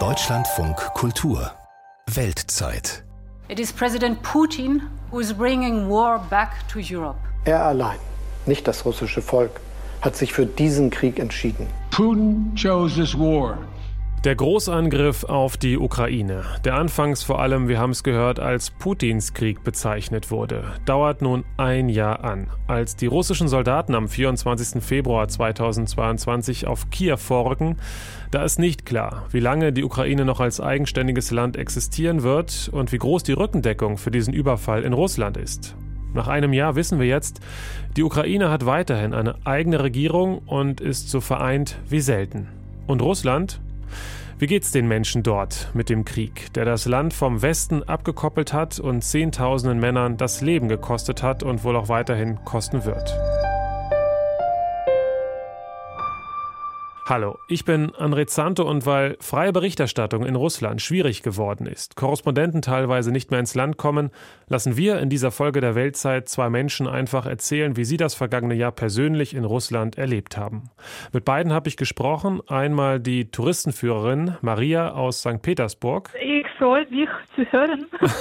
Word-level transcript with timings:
Deutschlandfunk 0.00 0.76
Kultur 0.94 1.52
Weltzeit 2.12 3.04
It 3.48 3.60
is 3.60 3.70
President 3.72 4.20
Putin 4.20 4.82
who 5.12 5.20
is 5.20 5.32
bringing 5.32 5.88
war 5.88 6.18
back 6.28 6.66
to 6.66 6.80
Europe. 6.80 7.20
Er 7.44 7.64
allein, 7.64 8.00
nicht 8.46 8.66
das 8.66 8.84
russische 8.84 9.22
Volk, 9.22 9.60
hat 10.00 10.16
sich 10.16 10.32
für 10.32 10.44
diesen 10.44 10.90
Krieg 10.90 11.20
entschieden. 11.20 11.68
Putin 11.92 12.52
chose 12.60 12.96
this 12.96 13.16
war. 13.16 13.58
Der 14.24 14.36
Großangriff 14.36 15.24
auf 15.24 15.58
die 15.58 15.76
Ukraine, 15.76 16.44
der 16.64 16.76
anfangs 16.76 17.22
vor 17.22 17.42
allem, 17.42 17.68
wir 17.68 17.78
haben 17.78 17.90
es 17.90 18.02
gehört, 18.02 18.40
als 18.40 18.70
Putins 18.70 19.34
Krieg 19.34 19.62
bezeichnet 19.62 20.30
wurde, 20.30 20.64
dauert 20.86 21.20
nun 21.20 21.44
ein 21.58 21.90
Jahr 21.90 22.24
an. 22.24 22.46
Als 22.66 22.96
die 22.96 23.04
russischen 23.04 23.48
Soldaten 23.48 23.94
am 23.94 24.08
24. 24.08 24.82
Februar 24.82 25.28
2022 25.28 26.66
auf 26.66 26.88
Kiew 26.88 27.18
vorrücken, 27.18 27.76
da 28.30 28.42
ist 28.44 28.58
nicht 28.58 28.86
klar, 28.86 29.26
wie 29.30 29.40
lange 29.40 29.74
die 29.74 29.84
Ukraine 29.84 30.24
noch 30.24 30.40
als 30.40 30.58
eigenständiges 30.58 31.30
Land 31.30 31.58
existieren 31.58 32.22
wird 32.22 32.70
und 32.72 32.92
wie 32.92 32.98
groß 32.98 33.24
die 33.24 33.34
Rückendeckung 33.34 33.98
für 33.98 34.10
diesen 34.10 34.32
Überfall 34.32 34.84
in 34.84 34.94
Russland 34.94 35.36
ist. 35.36 35.76
Nach 36.14 36.28
einem 36.28 36.54
Jahr 36.54 36.76
wissen 36.76 36.98
wir 36.98 37.06
jetzt, 37.06 37.40
die 37.98 38.02
Ukraine 38.02 38.48
hat 38.48 38.64
weiterhin 38.64 39.12
eine 39.12 39.34
eigene 39.44 39.82
Regierung 39.82 40.38
und 40.38 40.80
ist 40.80 41.10
so 41.10 41.20
vereint 41.20 41.78
wie 41.90 42.00
selten. 42.00 42.48
Und 42.86 43.02
Russland? 43.02 43.60
Wie 44.38 44.46
geht's 44.46 44.72
den 44.72 44.88
Menschen 44.88 45.22
dort 45.22 45.70
mit 45.74 45.88
dem 45.88 46.04
Krieg, 46.04 46.52
der 46.54 46.64
das 46.64 46.86
Land 46.86 47.14
vom 47.14 47.40
Westen 47.40 47.82
abgekoppelt 47.82 48.52
hat 48.52 48.80
und 48.80 49.02
Zehntausenden 49.02 49.78
Männern 49.78 50.16
das 50.16 50.40
Leben 50.40 50.68
gekostet 50.68 51.22
hat 51.22 51.42
und 51.42 51.64
wohl 51.64 51.76
auch 51.76 51.88
weiterhin 51.88 52.44
kosten 52.44 52.84
wird? 52.84 53.14
Hallo, 57.06 57.38
ich 57.48 57.66
bin 57.66 57.90
André 57.90 58.26
Zanto 58.26 58.62
und 58.62 58.86
weil 58.86 59.18
freie 59.20 59.52
Berichterstattung 59.52 60.24
in 60.24 60.36
Russland 60.36 60.80
schwierig 60.80 61.22
geworden 61.22 61.66
ist, 61.66 61.96
Korrespondenten 61.96 62.62
teilweise 62.62 63.12
nicht 63.12 63.30
mehr 63.30 63.40
ins 63.40 63.54
Land 63.54 63.76
kommen, 63.76 64.10
lassen 64.48 64.78
wir 64.78 64.98
in 65.00 65.10
dieser 65.10 65.30
Folge 65.30 65.60
der 65.60 65.74
Weltzeit 65.74 66.30
zwei 66.30 66.48
Menschen 66.48 66.86
einfach 66.88 67.26
erzählen, 67.26 67.76
wie 67.76 67.84
sie 67.84 67.98
das 67.98 68.14
vergangene 68.14 68.54
Jahr 68.54 68.72
persönlich 68.72 69.34
in 69.34 69.44
Russland 69.44 69.98
erlebt 69.98 70.38
haben. 70.38 70.70
Mit 71.12 71.26
beiden 71.26 71.52
habe 71.52 71.68
ich 71.68 71.76
gesprochen, 71.76 72.40
einmal 72.48 73.00
die 73.00 73.30
Touristenführerin 73.30 74.38
Maria 74.40 74.92
aus 74.92 75.20
St. 75.20 75.42
Petersburg. 75.42 76.08
Ich 76.18 76.46
freue 76.56 76.86
mich 76.88 77.08
zu 77.36 77.44
hören. 77.52 77.84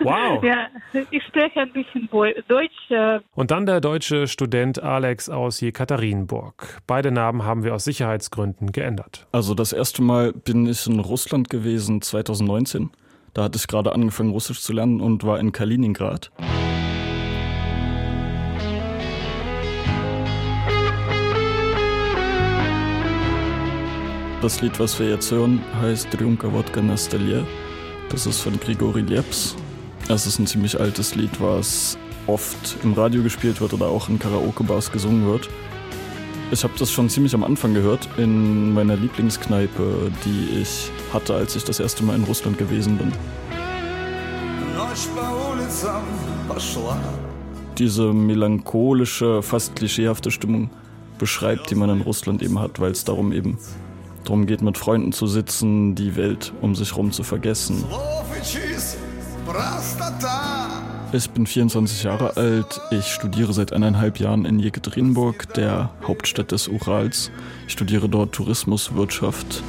Wow. 0.00 0.42
ja, 0.44 0.68
ich 1.10 1.22
spreche 1.24 1.60
ein 1.60 1.72
bisschen 1.72 2.08
Deutsch. 2.10 2.90
äh, 2.90 3.18
Und 3.34 3.50
dann 3.50 3.66
der 3.66 3.80
deutsche 3.80 4.26
Student 4.28 4.80
Alex 4.82 5.28
aus 5.28 5.60
Jekaterinburg. 5.60 6.80
Beide 6.86 7.10
Namen 7.10 7.44
haben 7.44 7.64
wir 7.64 7.74
aus 7.74 7.84
Sicherheitsgründen 8.28 8.72
geändert. 8.72 9.26
Also 9.32 9.54
das 9.54 9.72
erste 9.72 10.02
Mal 10.02 10.32
bin 10.32 10.66
ich 10.66 10.86
in 10.86 11.00
Russland 11.00 11.50
gewesen 11.50 12.02
2019. 12.02 12.90
Da 13.34 13.44
hatte 13.44 13.58
ich 13.58 13.66
gerade 13.66 13.92
angefangen, 13.92 14.30
Russisch 14.30 14.60
zu 14.60 14.72
lernen 14.72 15.00
und 15.00 15.24
war 15.24 15.38
in 15.38 15.52
Kaliningrad. 15.52 16.30
Das 24.40 24.62
Lied, 24.62 24.78
was 24.78 24.98
wir 25.00 25.10
jetzt 25.10 25.30
hören, 25.32 25.60
heißt 25.82 26.08
Rjumka 26.20 26.52
Wodka 26.52 26.80
Nastalia. 26.80 27.44
Das 28.10 28.24
ist 28.26 28.40
von 28.40 28.58
Grigori 28.60 29.02
Leps. 29.02 29.56
Es 30.08 30.26
ist 30.26 30.38
ein 30.38 30.46
ziemlich 30.46 30.78
altes 30.78 31.16
Lied, 31.16 31.40
was 31.40 31.98
oft 32.26 32.76
im 32.82 32.92
Radio 32.92 33.22
gespielt 33.22 33.60
wird 33.60 33.72
oder 33.72 33.88
auch 33.88 34.08
in 34.08 34.18
Karaoke-Bars 34.18 34.92
gesungen 34.92 35.26
wird. 35.26 35.48
Ich 36.50 36.64
habe 36.64 36.72
das 36.78 36.90
schon 36.90 37.10
ziemlich 37.10 37.34
am 37.34 37.44
Anfang 37.44 37.74
gehört, 37.74 38.08
in 38.16 38.72
meiner 38.72 38.96
Lieblingskneipe, 38.96 40.10
die 40.24 40.60
ich 40.62 40.90
hatte, 41.12 41.34
als 41.34 41.54
ich 41.54 41.64
das 41.64 41.78
erste 41.78 42.02
Mal 42.02 42.16
in 42.16 42.24
Russland 42.24 42.56
gewesen 42.56 42.96
bin. 42.96 43.12
Diese 47.76 48.12
melancholische, 48.14 49.42
fast 49.42 49.76
klischeehafte 49.76 50.30
Stimmung 50.30 50.70
beschreibt, 51.18 51.70
die 51.70 51.74
man 51.74 51.90
in 51.90 52.00
Russland 52.00 52.42
eben 52.42 52.58
hat, 52.58 52.80
weil 52.80 52.92
es 52.92 53.04
darum 53.04 53.32
eben 53.32 53.58
darum 54.24 54.46
geht, 54.46 54.62
mit 54.62 54.78
Freunden 54.78 55.12
zu 55.12 55.26
sitzen, 55.26 55.94
die 55.94 56.16
Welt 56.16 56.52
um 56.62 56.74
sich 56.74 56.92
herum 56.92 57.12
zu 57.12 57.24
vergessen. 57.24 57.84
Ich 61.10 61.30
bin 61.30 61.46
24 61.46 62.02
Jahre 62.02 62.36
alt. 62.36 62.82
Ich 62.90 63.06
studiere 63.06 63.54
seit 63.54 63.72
eineinhalb 63.72 64.20
Jahren 64.20 64.44
in 64.44 64.58
Jekaterinburg, 64.58 65.54
der 65.54 65.88
Hauptstadt 66.06 66.52
des 66.52 66.68
Urals. 66.68 67.30
Ich 67.66 67.72
studiere 67.72 68.10
dort 68.10 68.34
Tourismuswirtschaft. 68.34 69.62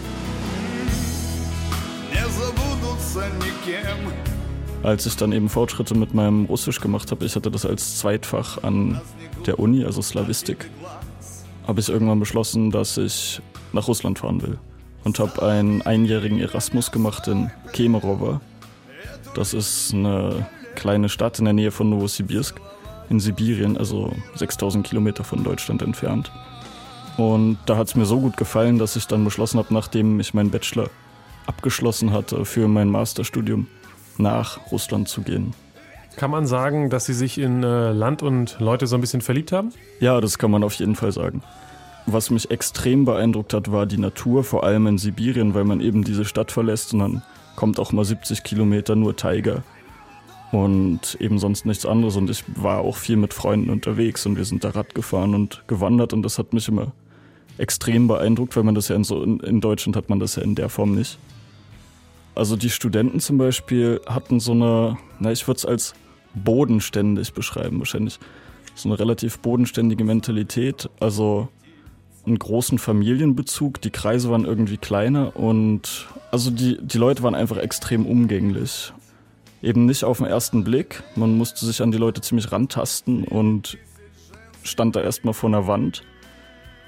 Als 4.83 5.05
ich 5.05 5.15
dann 5.15 5.31
eben 5.31 5.47
Fortschritte 5.47 5.95
mit 5.95 6.13
meinem 6.13 6.43
Russisch 6.45 6.81
gemacht 6.81 7.09
habe, 7.09 7.23
ich 7.23 7.35
hatte 7.37 7.49
das 7.49 7.65
als 7.65 7.99
Zweitfach 7.99 8.61
an 8.63 8.99
der 9.45 9.59
Uni, 9.59 9.85
also 9.85 10.01
Slavistik, 10.01 10.69
habe 11.65 11.79
ich 11.79 11.87
irgendwann 11.87 12.19
beschlossen, 12.19 12.69
dass 12.69 12.97
ich 12.97 13.41
nach 13.71 13.87
Russland 13.87 14.19
fahren 14.19 14.41
will. 14.41 14.57
Und 15.05 15.19
habe 15.19 15.41
einen 15.41 15.81
einjährigen 15.83 16.41
Erasmus 16.41 16.91
gemacht 16.91 17.29
in 17.29 17.49
Kemerovo. 17.71 18.41
Das 19.35 19.53
ist 19.53 19.93
eine 19.93 20.45
kleine 20.79 21.09
Stadt 21.09 21.37
in 21.39 21.45
der 21.45 21.53
Nähe 21.53 21.71
von 21.71 21.89
Novosibirsk 21.89 22.59
in 23.09 23.19
Sibirien, 23.19 23.77
also 23.77 24.13
6000 24.35 24.87
Kilometer 24.87 25.23
von 25.23 25.43
Deutschland 25.43 25.81
entfernt. 25.81 26.31
Und 27.17 27.57
da 27.65 27.75
hat 27.75 27.87
es 27.87 27.95
mir 27.95 28.05
so 28.05 28.19
gut 28.19 28.37
gefallen, 28.37 28.79
dass 28.79 28.95
ich 28.95 29.05
dann 29.05 29.25
beschlossen 29.25 29.57
habe, 29.59 29.73
nachdem 29.73 30.19
ich 30.19 30.33
meinen 30.33 30.51
Bachelor 30.51 30.89
abgeschlossen 31.47 32.13
hatte, 32.13 32.45
für 32.45 32.67
mein 32.67 32.89
Masterstudium 32.89 33.67
nach 34.17 34.71
Russland 34.71 35.09
zu 35.09 35.21
gehen. 35.21 35.53
Kann 36.15 36.31
man 36.31 36.47
sagen, 36.47 36.89
dass 36.89 37.05
Sie 37.05 37.13
sich 37.13 37.37
in 37.37 37.63
äh, 37.63 37.91
Land 37.91 38.23
und 38.23 38.57
Leute 38.59 38.87
so 38.87 38.95
ein 38.95 39.01
bisschen 39.01 39.21
verliebt 39.21 39.51
haben? 39.51 39.73
Ja, 39.99 40.21
das 40.21 40.37
kann 40.37 40.51
man 40.51 40.63
auf 40.63 40.73
jeden 40.75 40.95
Fall 40.95 41.11
sagen. 41.11 41.41
Was 42.05 42.29
mich 42.29 42.51
extrem 42.51 43.05
beeindruckt 43.05 43.53
hat, 43.53 43.71
war 43.71 43.85
die 43.85 43.97
Natur, 43.97 44.43
vor 44.43 44.63
allem 44.63 44.87
in 44.87 44.97
Sibirien, 44.97 45.53
weil 45.53 45.65
man 45.65 45.81
eben 45.81 46.03
diese 46.03 46.25
Stadt 46.25 46.51
verlässt 46.51 46.93
und 46.93 46.99
dann 46.99 47.21
kommt 47.55 47.79
auch 47.79 47.91
mal 47.91 48.05
70 48.05 48.43
Kilometer 48.43 48.95
nur 48.95 49.15
Tiger 49.15 49.63
und 50.51 51.17
eben 51.19 51.39
sonst 51.39 51.65
nichts 51.65 51.85
anderes. 51.85 52.15
Und 52.15 52.29
ich 52.29 52.43
war 52.55 52.79
auch 52.79 52.95
viel 52.95 53.17
mit 53.17 53.33
Freunden 53.33 53.69
unterwegs 53.69 54.25
und 54.25 54.37
wir 54.37 54.45
sind 54.45 54.63
da 54.63 54.71
Rad 54.71 54.95
gefahren 54.95 55.35
und 55.35 55.63
gewandert 55.67 56.13
und 56.13 56.23
das 56.23 56.39
hat 56.39 56.53
mich 56.53 56.67
immer 56.67 56.91
extrem 57.57 58.07
beeindruckt, 58.07 58.55
weil 58.55 58.63
man 58.63 58.75
das 58.75 58.87
ja 58.87 58.95
in, 58.95 59.03
so, 59.03 59.21
in, 59.21 59.61
Deutschland 59.61 59.95
hat 59.95 60.09
man 60.09 60.19
das 60.19 60.37
ja 60.37 60.43
in 60.43 60.55
der 60.55 60.69
Form 60.69 60.95
nicht. 60.95 61.19
Also 62.33 62.55
die 62.55 62.69
Studenten 62.69 63.19
zum 63.19 63.37
Beispiel 63.37 63.99
hatten 64.05 64.39
so 64.39 64.53
eine, 64.53 64.97
na 65.19 65.31
ich 65.31 65.45
würde 65.47 65.57
es 65.57 65.65
als 65.65 65.93
bodenständig 66.33 67.33
beschreiben 67.33 67.79
wahrscheinlich, 67.79 68.17
so 68.75 68.87
eine 68.87 68.97
relativ 68.97 69.39
bodenständige 69.39 70.05
Mentalität, 70.05 70.89
also 71.01 71.49
einen 72.25 72.39
großen 72.39 72.79
Familienbezug, 72.79 73.81
die 73.81 73.89
Kreise 73.89 74.29
waren 74.29 74.45
irgendwie 74.45 74.77
kleiner 74.77 75.35
und 75.35 76.07
also 76.31 76.49
die, 76.51 76.77
die 76.81 76.97
Leute 76.97 77.23
waren 77.23 77.35
einfach 77.35 77.57
extrem 77.57 78.05
umgänglich. 78.05 78.93
Eben 79.61 79.85
nicht 79.85 80.03
auf 80.03 80.19
den 80.19 80.27
ersten 80.27 80.63
Blick, 80.63 81.03
man 81.15 81.37
musste 81.37 81.65
sich 81.65 81.81
an 81.81 81.91
die 81.91 81.97
Leute 81.97 82.21
ziemlich 82.21 82.51
rantasten 82.51 83.25
und 83.25 83.77
stand 84.63 84.95
da 84.95 85.01
erstmal 85.01 85.33
vor 85.33 85.49
einer 85.49 85.67
Wand. 85.67 86.03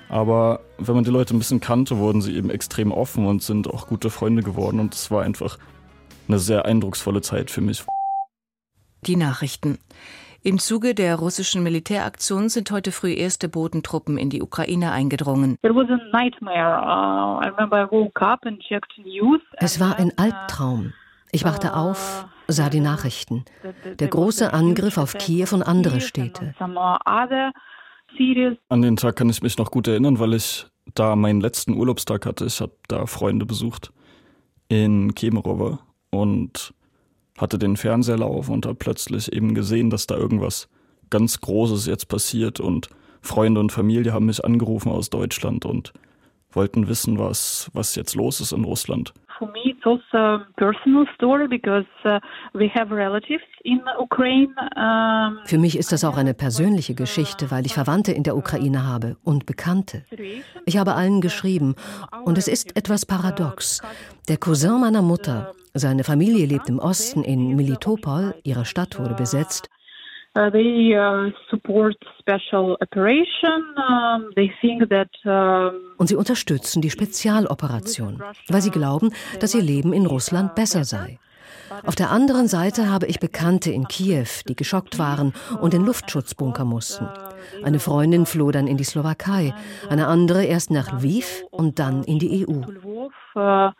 Aber 0.07 0.61
wenn 0.77 0.95
man 0.95 1.03
die 1.03 1.09
Leute 1.09 1.35
ein 1.35 1.39
bisschen 1.39 1.59
kannte, 1.59 1.97
wurden 1.97 2.21
sie 2.21 2.35
eben 2.35 2.49
extrem 2.49 2.91
offen 2.91 3.25
und 3.25 3.43
sind 3.43 3.67
auch 3.67 3.87
gute 3.87 4.09
Freunde 4.09 4.43
geworden 4.43 4.79
und 4.79 4.93
es 4.93 5.11
war 5.11 5.23
einfach 5.23 5.57
eine 6.27 6.39
sehr 6.39 6.65
eindrucksvolle 6.65 7.21
Zeit 7.21 7.51
für 7.51 7.61
mich. 7.61 7.83
Die 9.05 9.15
Nachrichten. 9.15 9.77
Im 10.43 10.57
Zuge 10.57 10.95
der 10.95 11.17
russischen 11.17 11.61
Militäraktion 11.63 12.49
sind 12.49 12.71
heute 12.71 12.91
früh 12.91 13.13
erste 13.13 13.47
Bodentruppen 13.47 14.17
in 14.17 14.29
die 14.29 14.41
Ukraine 14.41 14.91
eingedrungen. 14.91 15.57
It 15.61 15.75
was 15.75 15.87
a 15.89 15.99
nightmare. 16.11 16.81
Uh, 16.81 17.45
I 17.45 17.49
remember 17.49 17.83
I 17.83 17.91
woke 17.91 18.21
up 18.25 18.39
and 18.45 18.59
checked 18.59 18.97
news. 18.97 19.39
Es 19.57 19.79
war 19.79 19.97
ein 19.97 20.11
Albtraum. 20.17 20.93
Ich 21.31 21.45
wachte 21.45 21.75
auf, 21.75 22.25
sah 22.51 22.69
die 22.69 22.79
Nachrichten. 22.79 23.45
Der 23.99 24.07
große 24.07 24.53
Angriff 24.53 24.97
auf 24.97 25.13
Kiew 25.13 25.47
und 25.51 25.63
andere 25.63 26.01
Städte. 26.01 26.53
An 28.69 28.81
den 28.81 28.97
Tag 28.97 29.15
kann 29.15 29.29
ich 29.29 29.41
mich 29.41 29.57
noch 29.57 29.71
gut 29.71 29.87
erinnern, 29.87 30.19
weil 30.19 30.33
ich 30.33 30.65
da 30.93 31.15
meinen 31.15 31.41
letzten 31.41 31.73
Urlaubstag 31.73 32.25
hatte. 32.25 32.45
Ich 32.45 32.59
habe 32.61 32.73
da 32.87 33.05
Freunde 33.05 33.45
besucht 33.45 33.91
in 34.67 35.15
Kemerovo 35.15 35.79
und 36.09 36.73
hatte 37.37 37.57
den 37.57 37.77
Fernseher 37.77 38.17
laufen 38.17 38.53
und 38.53 38.65
habe 38.65 38.75
plötzlich 38.75 39.31
eben 39.31 39.55
gesehen, 39.55 39.89
dass 39.89 40.07
da 40.07 40.15
irgendwas 40.15 40.69
ganz 41.09 41.41
Großes 41.41 41.85
jetzt 41.85 42.07
passiert 42.07 42.59
und 42.59 42.89
Freunde 43.21 43.59
und 43.59 43.71
Familie 43.71 44.13
haben 44.13 44.25
mich 44.25 44.43
angerufen 44.43 44.91
aus 44.91 45.09
Deutschland 45.09 45.65
und 45.65 45.93
wollten 46.51 46.87
wissen, 46.87 47.17
was, 47.17 47.69
was 47.73 47.95
jetzt 47.95 48.15
los 48.15 48.41
ist 48.41 48.51
in 48.51 48.63
Russland. 48.63 49.13
For 49.41 49.51
me, 49.51 49.73
it's 49.73 49.85
also 49.85 50.17
a 50.17 50.47
personal 50.57 51.05
story 51.15 51.47
because 51.47 51.89
uh, 52.05 52.19
we 52.53 52.67
have 52.75 52.91
relatives 52.91 53.43
in 53.63 53.81
Ukraine. 53.99 54.53
Für 55.45 55.57
mich 55.57 55.77
ist 55.77 55.91
das 55.91 56.03
auch 56.03 56.17
eine 56.17 56.33
persönliche 56.33 56.93
Geschichte, 56.93 57.49
weil 57.49 57.65
ich 57.65 57.73
Verwandte 57.73 58.11
in 58.11 58.23
der 58.23 58.37
Ukraine 58.37 58.85
habe 58.85 59.17
und 59.23 59.47
Bekannte. 59.47 60.05
Ich 60.65 60.77
habe 60.77 60.93
allen 60.93 61.21
geschrieben 61.21 61.75
und 62.23 62.37
es 62.37 62.47
ist 62.47 62.77
etwas 62.77 63.05
paradox. 63.05 63.81
Der 64.27 64.37
Cousin 64.37 64.79
meiner 64.79 65.01
Mutter, 65.01 65.53
seine 65.73 66.03
Familie 66.03 66.45
lebt 66.45 66.69
im 66.69 66.77
Osten 66.77 67.23
in 67.23 67.55
Militopol, 67.55 68.35
ihre 68.43 68.65
Stadt 68.65 68.99
wurde 68.99 69.15
besetzt. 69.15 69.69
Uh, 70.33 70.49
they 70.49 70.95
uh, 70.95 71.29
support 71.49 71.95
special 72.17 72.77
operation. 72.79 73.75
Um, 73.77 74.31
they 74.35 74.49
think 74.61 74.87
that. 74.89 75.09
Um, 75.25 75.73
Und 75.97 76.07
sie 76.07 76.15
unterstützen 76.15 76.81
die 76.81 76.89
Spezialoperation, 76.89 78.23
weil 78.47 78.61
sie 78.61 78.71
glauben, 78.71 79.11
dass 79.41 79.53
ihr 79.53 79.61
Leben 79.61 79.91
in 79.91 80.05
Russland 80.05 80.55
besser 80.55 80.85
sei. 80.85 81.19
Auf 81.85 81.95
der 81.95 82.11
anderen 82.11 82.47
Seite 82.47 82.89
habe 82.89 83.07
ich 83.07 83.19
Bekannte 83.19 83.71
in 83.71 83.87
Kiew, 83.87 84.27
die 84.47 84.55
geschockt 84.55 84.99
waren 84.99 85.33
und 85.61 85.73
in 85.73 85.85
Luftschutzbunker 85.85 86.63
mussten. 86.63 87.07
Eine 87.63 87.79
Freundin 87.79 88.25
floh 88.25 88.51
dann 88.51 88.67
in 88.67 88.77
die 88.77 88.83
Slowakei, 88.85 89.53
eine 89.89 90.07
andere 90.07 90.45
erst 90.45 90.71
nach 90.71 90.93
Lviv 90.93 91.43
und 91.51 91.79
dann 91.79 92.03
in 92.03 92.19
die 92.19 92.45
EU. 92.45 92.61
uh, 93.35 93.71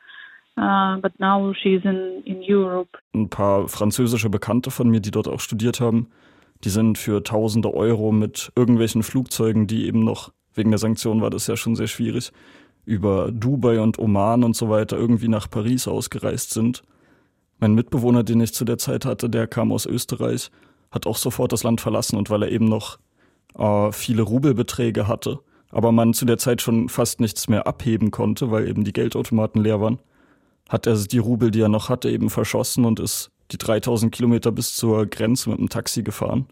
uh, 0.57 0.97
but 1.01 1.17
now 1.19 1.53
she's 1.53 1.83
in, 1.83 2.23
in 2.25 2.41
Europe. 2.47 2.89
Ein 3.13 3.29
paar 3.29 3.67
französische 3.67 4.29
Bekannte 4.29 4.71
von 4.71 4.89
mir, 4.89 4.99
die 4.99 5.11
dort 5.11 5.27
auch 5.27 5.39
studiert 5.39 5.79
haben, 5.79 6.07
die 6.63 6.69
sind 6.69 6.97
für 6.97 7.23
tausende 7.23 7.73
Euro 7.73 8.11
mit 8.11 8.51
irgendwelchen 8.55 9.03
Flugzeugen, 9.03 9.67
die 9.67 9.87
eben 9.87 10.03
noch, 10.03 10.31
wegen 10.53 10.71
der 10.71 10.79
Sanktionen 10.79 11.21
war 11.21 11.29
das 11.29 11.47
ja 11.47 11.57
schon 11.57 11.75
sehr 11.75 11.87
schwierig, 11.87 12.31
über 12.85 13.31
Dubai 13.31 13.79
und 13.79 13.99
Oman 13.99 14.43
und 14.43 14.55
so 14.55 14.69
weiter 14.69 14.97
irgendwie 14.97 15.27
nach 15.27 15.49
Paris 15.49 15.87
ausgereist 15.87 16.51
sind. 16.51 16.83
Mein 17.59 17.75
Mitbewohner, 17.75 18.23
den 18.23 18.41
ich 18.41 18.53
zu 18.53 18.65
der 18.65 18.77
Zeit 18.77 19.05
hatte, 19.05 19.29
der 19.29 19.47
kam 19.47 19.71
aus 19.71 19.85
Österreich, 19.85 20.49
hat 20.91 21.07
auch 21.07 21.17
sofort 21.17 21.51
das 21.51 21.63
Land 21.63 21.81
verlassen 21.81 22.17
und 22.17 22.29
weil 22.29 22.43
er 22.43 22.51
eben 22.51 22.65
noch 22.65 22.97
äh, 23.55 23.91
viele 23.91 24.23
Rubelbeträge 24.23 25.07
hatte, 25.07 25.39
aber 25.69 25.91
man 25.91 26.13
zu 26.13 26.25
der 26.25 26.37
Zeit 26.37 26.61
schon 26.61 26.89
fast 26.89 27.19
nichts 27.19 27.47
mehr 27.47 27.67
abheben 27.67 28.11
konnte, 28.11 28.51
weil 28.51 28.67
eben 28.67 28.83
die 28.83 28.93
Geldautomaten 28.93 29.61
leer 29.61 29.79
waren, 29.79 29.99
hat 30.69 30.87
er 30.87 30.95
die 30.95 31.17
Rubel, 31.17 31.51
die 31.51 31.61
er 31.61 31.69
noch 31.69 31.89
hatte, 31.89 32.09
eben 32.09 32.29
verschossen 32.29 32.85
und 32.85 32.99
ist 32.99 33.31
die 33.51 33.57
3000 33.57 34.11
Kilometer 34.13 34.51
bis 34.51 34.75
zur 34.75 35.05
Grenze 35.05 35.49
mit 35.49 35.59
dem 35.59 35.69
Taxi 35.69 36.03
gefahren, 36.03 36.47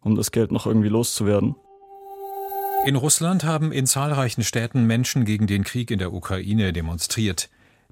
um 0.00 0.14
das 0.14 0.32
Geld 0.32 0.52
noch 0.52 0.66
irgendwie 0.66 0.88
loszuwerden. 0.88 1.54
In 2.84 2.96
Russland 2.96 3.44
haben 3.44 3.70
in 3.70 3.86
zahlreichen 3.86 4.42
Städten 4.42 4.86
Menschen 4.86 5.24
gegen 5.24 5.46
den 5.46 5.62
Krieg 5.62 5.90
in 5.90 6.00
der 6.00 6.12
Ukraine 6.12 6.72
demonstriert. 6.72 7.48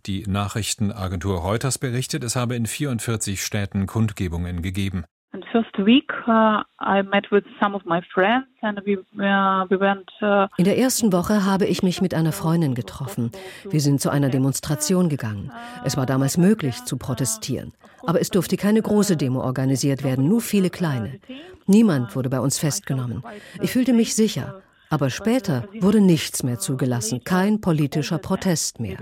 Die 0.07 0.25
Nachrichtenagentur 0.27 1.39
Reuters 1.39 1.79
berichtet, 1.79 2.25
es 2.25 2.35
habe 2.35 2.57
in 2.57 2.67
44 2.67 3.45
Städten 3.45 3.87
Kundgebungen 3.87 4.63
gegeben. 4.63 5.05
First 5.53 5.77
week, 5.79 6.13
uh, 6.29 6.63
I 6.81 7.03
met 7.03 7.31
with 7.33 7.45
some 7.61 7.75
of 7.75 7.85
my 7.85 8.01
friends 8.15 8.47
and 8.63 8.81
we, 8.87 8.97
uh, 8.97 9.67
we 9.69 9.81
went. 9.81 10.09
Uh, 10.23 10.47
In 10.59 10.65
der 10.65 10.79
ersten 10.79 11.13
Woche 11.13 11.45
habe 11.45 11.67
ich 11.67 11.83
mich 11.83 12.01
mit 12.01 12.15
einer 12.15 12.31
Freundin 12.31 12.75
getroffen. 12.75 13.33
Wir 13.69 13.81
sind 13.81 14.01
zu 14.01 14.11
einer 14.11 14.29
Demonstration 14.29 15.09
gegangen. 15.09 15.51
Es 15.85 15.97
war 15.97 16.07
damals 16.07 16.39
möglich 16.39 16.85
zu 16.85 16.97
protestieren. 16.99 17.73
Aber 18.07 18.21
es 18.21 18.31
durfte 18.31 18.57
keine 18.57 18.81
große 18.81 19.17
Demo 19.17 19.41
organisiert 19.43 20.05
werden, 20.05 20.29
nur 20.29 20.41
viele 20.41 20.71
kleine. 20.71 21.19
Niemand 21.67 22.15
wurde 22.15 22.31
bei 22.31 22.41
uns 22.41 22.59
festgenommen. 22.59 23.23
Ich 23.61 23.73
fühlte 23.73 23.93
mich 23.93 24.15
sicher. 24.15 24.63
Aber 24.89 25.11
später 25.11 25.65
wurde 25.81 26.01
nichts 26.01 26.43
mehr 26.43 26.59
zugelassen, 26.59 27.23
kein 27.25 27.61
politischer 27.61 28.19
Protest 28.19 28.81
mehr. 28.81 28.99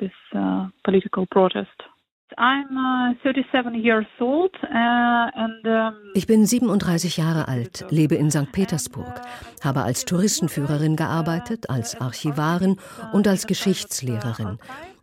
this 0.00 0.10
uh, 0.34 0.66
political 0.82 1.26
protest. 1.26 1.76
I'm 2.38 2.76
uh, 2.76 3.14
37 3.22 3.74
years 3.74 4.06
old 4.20 4.54
uh, 4.62 5.90
Ich 6.14 6.26
bin 6.26 6.46
37 6.46 7.16
Jahre 7.16 7.48
alt, 7.48 7.84
lebe 7.90 8.14
in 8.14 8.30
St. 8.30 8.52
Petersburg, 8.52 9.20
habe 9.62 9.82
als 9.82 10.04
Touristenführerin 10.04 10.96
gearbeitet, 10.96 11.70
als 11.70 12.00
Archivarin 12.00 12.76
und 13.12 13.26
als 13.26 13.46
Geschichtslehrerin. 13.46 14.58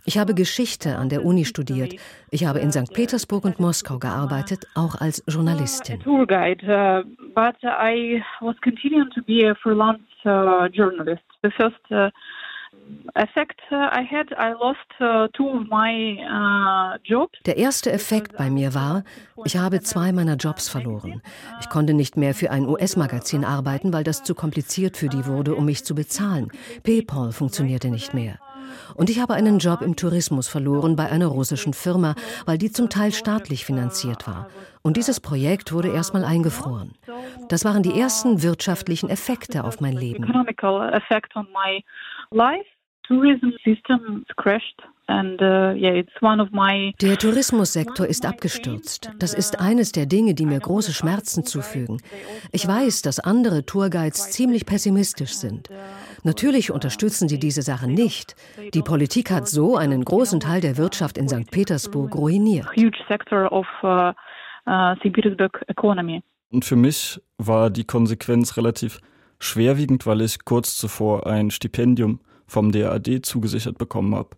Ich 0.05 0.17
habe 0.17 0.33
Geschichte 0.33 0.95
an 0.97 1.09
der 1.09 1.25
Uni 1.25 1.43
studiert. 1.43 1.95
Ich 2.31 2.45
habe 2.45 2.59
in 2.59 2.71
St. 2.71 2.93
Petersburg 2.93 3.43
und 3.43 3.59
Moskau 3.59 3.99
gearbeitet, 3.99 4.65
auch 4.73 4.95
als 4.95 5.21
Journalistin. 5.27 5.99
tour 5.99 6.25
guide, 6.25 6.63
uh, 6.63 7.03
but 7.35 7.55
I 7.63 8.23
was 8.39 8.55
continuing 8.63 9.09
to 9.11 9.21
be 9.21 9.49
a 9.49 9.55
freelance 9.55 10.01
journalist. 10.73 11.23
The 11.43 11.51
first 11.51 12.13
effect 13.15 13.59
uh, 13.71 13.89
I 13.91 14.03
had, 14.03 14.31
I 14.37 14.53
lost 14.53 14.79
uh, 14.99 15.27
two 15.33 15.47
of 15.49 15.67
my 15.69 16.17
uh, 16.23 16.97
jobs. 17.03 17.39
Der 17.45 17.57
erste 17.57 17.91
Effekt 17.91 18.37
bei 18.37 18.49
mir 18.49 18.73
war, 18.73 19.03
ich 19.45 19.57
habe 19.57 19.81
zwei 19.81 20.11
meiner 20.11 20.35
Jobs 20.35 20.69
verloren. 20.69 21.21
Ich 21.61 21.69
konnte 21.69 21.93
nicht 21.93 22.17
mehr 22.17 22.33
für 22.33 22.51
ein 22.51 22.67
US-Magazin 22.67 23.43
arbeiten, 23.45 23.93
weil 23.93 24.03
das 24.03 24.23
zu 24.23 24.35
kompliziert 24.35 24.97
für 24.97 25.09
die 25.09 25.25
wurde, 25.25 25.55
um 25.55 25.65
mich 25.65 25.83
zu 25.83 25.95
bezahlen. 25.95 26.51
PayPal 26.83 27.31
funktionierte 27.31 27.89
nicht 27.89 28.13
mehr. 28.13 28.39
Und 28.95 29.09
ich 29.09 29.19
habe 29.19 29.33
einen 29.33 29.59
Job 29.59 29.81
im 29.81 29.95
Tourismus 29.95 30.47
verloren 30.47 30.95
bei 30.95 31.09
einer 31.09 31.27
russischen 31.27 31.73
Firma, 31.73 32.15
weil 32.45 32.57
die 32.57 32.71
zum 32.71 32.89
Teil 32.89 33.11
staatlich 33.11 33.65
finanziert 33.65 34.27
war. 34.27 34.49
Und 34.81 34.97
dieses 34.97 35.19
Projekt 35.19 35.73
wurde 35.73 35.89
erstmal 35.89 36.23
eingefroren. 36.23 36.93
Das 37.49 37.65
waren 37.65 37.83
die 37.83 37.99
ersten 37.99 38.43
wirtschaftlichen 38.43 39.09
Effekte 39.09 39.63
auf 39.63 39.81
mein 39.81 39.93
Leben. 39.93 40.25
Uh, 45.09 45.73
yeah, 45.77 45.93
it's 45.93 46.21
one 46.21 46.41
of 46.41 46.51
my 46.51 46.93
Der 47.01 47.17
Tourismussektor 47.17 48.05
ist 48.05 48.25
abgestürzt. 48.25 49.09
Das 49.19 49.33
ist 49.33 49.61
eines 49.61 49.93
der 49.93 50.05
Dinge, 50.05 50.33
die 50.33 50.45
mir 50.45 50.59
große 50.59 50.91
Schmerzen 50.91 51.45
zufügen. 51.45 52.01
Ich 52.51 52.67
weiß, 52.67 53.03
dass 53.03 53.21
andere 53.21 53.65
Tourguides 53.65 54.31
ziemlich 54.31 54.65
pessimistisch 54.65 55.31
sind. 55.33 55.69
Natürlich 56.23 56.71
unterstützen 56.71 57.29
sie 57.29 57.39
diese 57.39 57.61
Sache 57.61 57.87
nicht. 57.87 58.35
Die 58.73 58.81
Politik 58.81 59.31
hat 59.31 59.47
so 59.47 59.77
einen 59.77 60.03
großen 60.03 60.41
Teil 60.41 60.59
der 60.59 60.75
Wirtschaft 60.75 61.17
in 61.17 61.29
St. 61.29 61.49
Petersburg 61.51 62.13
ruiniert. 62.13 62.67
huge 62.75 62.97
sector 63.07 63.49
of 63.49 63.65
uh, 63.83 64.11
uh, 64.69 64.93
St. 64.97 65.13
Petersburg 65.13 65.63
economy. 65.67 66.21
Und 66.51 66.65
für 66.65 66.75
mich 66.75 67.21
war 67.37 67.69
die 67.69 67.85
Konsequenz 67.85 68.57
relativ 68.57 68.99
schwerwiegend, 69.39 70.05
weil 70.05 70.19
ich 70.19 70.43
kurz 70.43 70.77
zuvor 70.77 71.27
ein 71.27 71.49
Stipendium 71.51 72.19
vom 72.47 72.71
DAAD 72.71 73.23
zugesichert 73.23 73.77
bekommen 73.77 74.15
habe. 74.15 74.29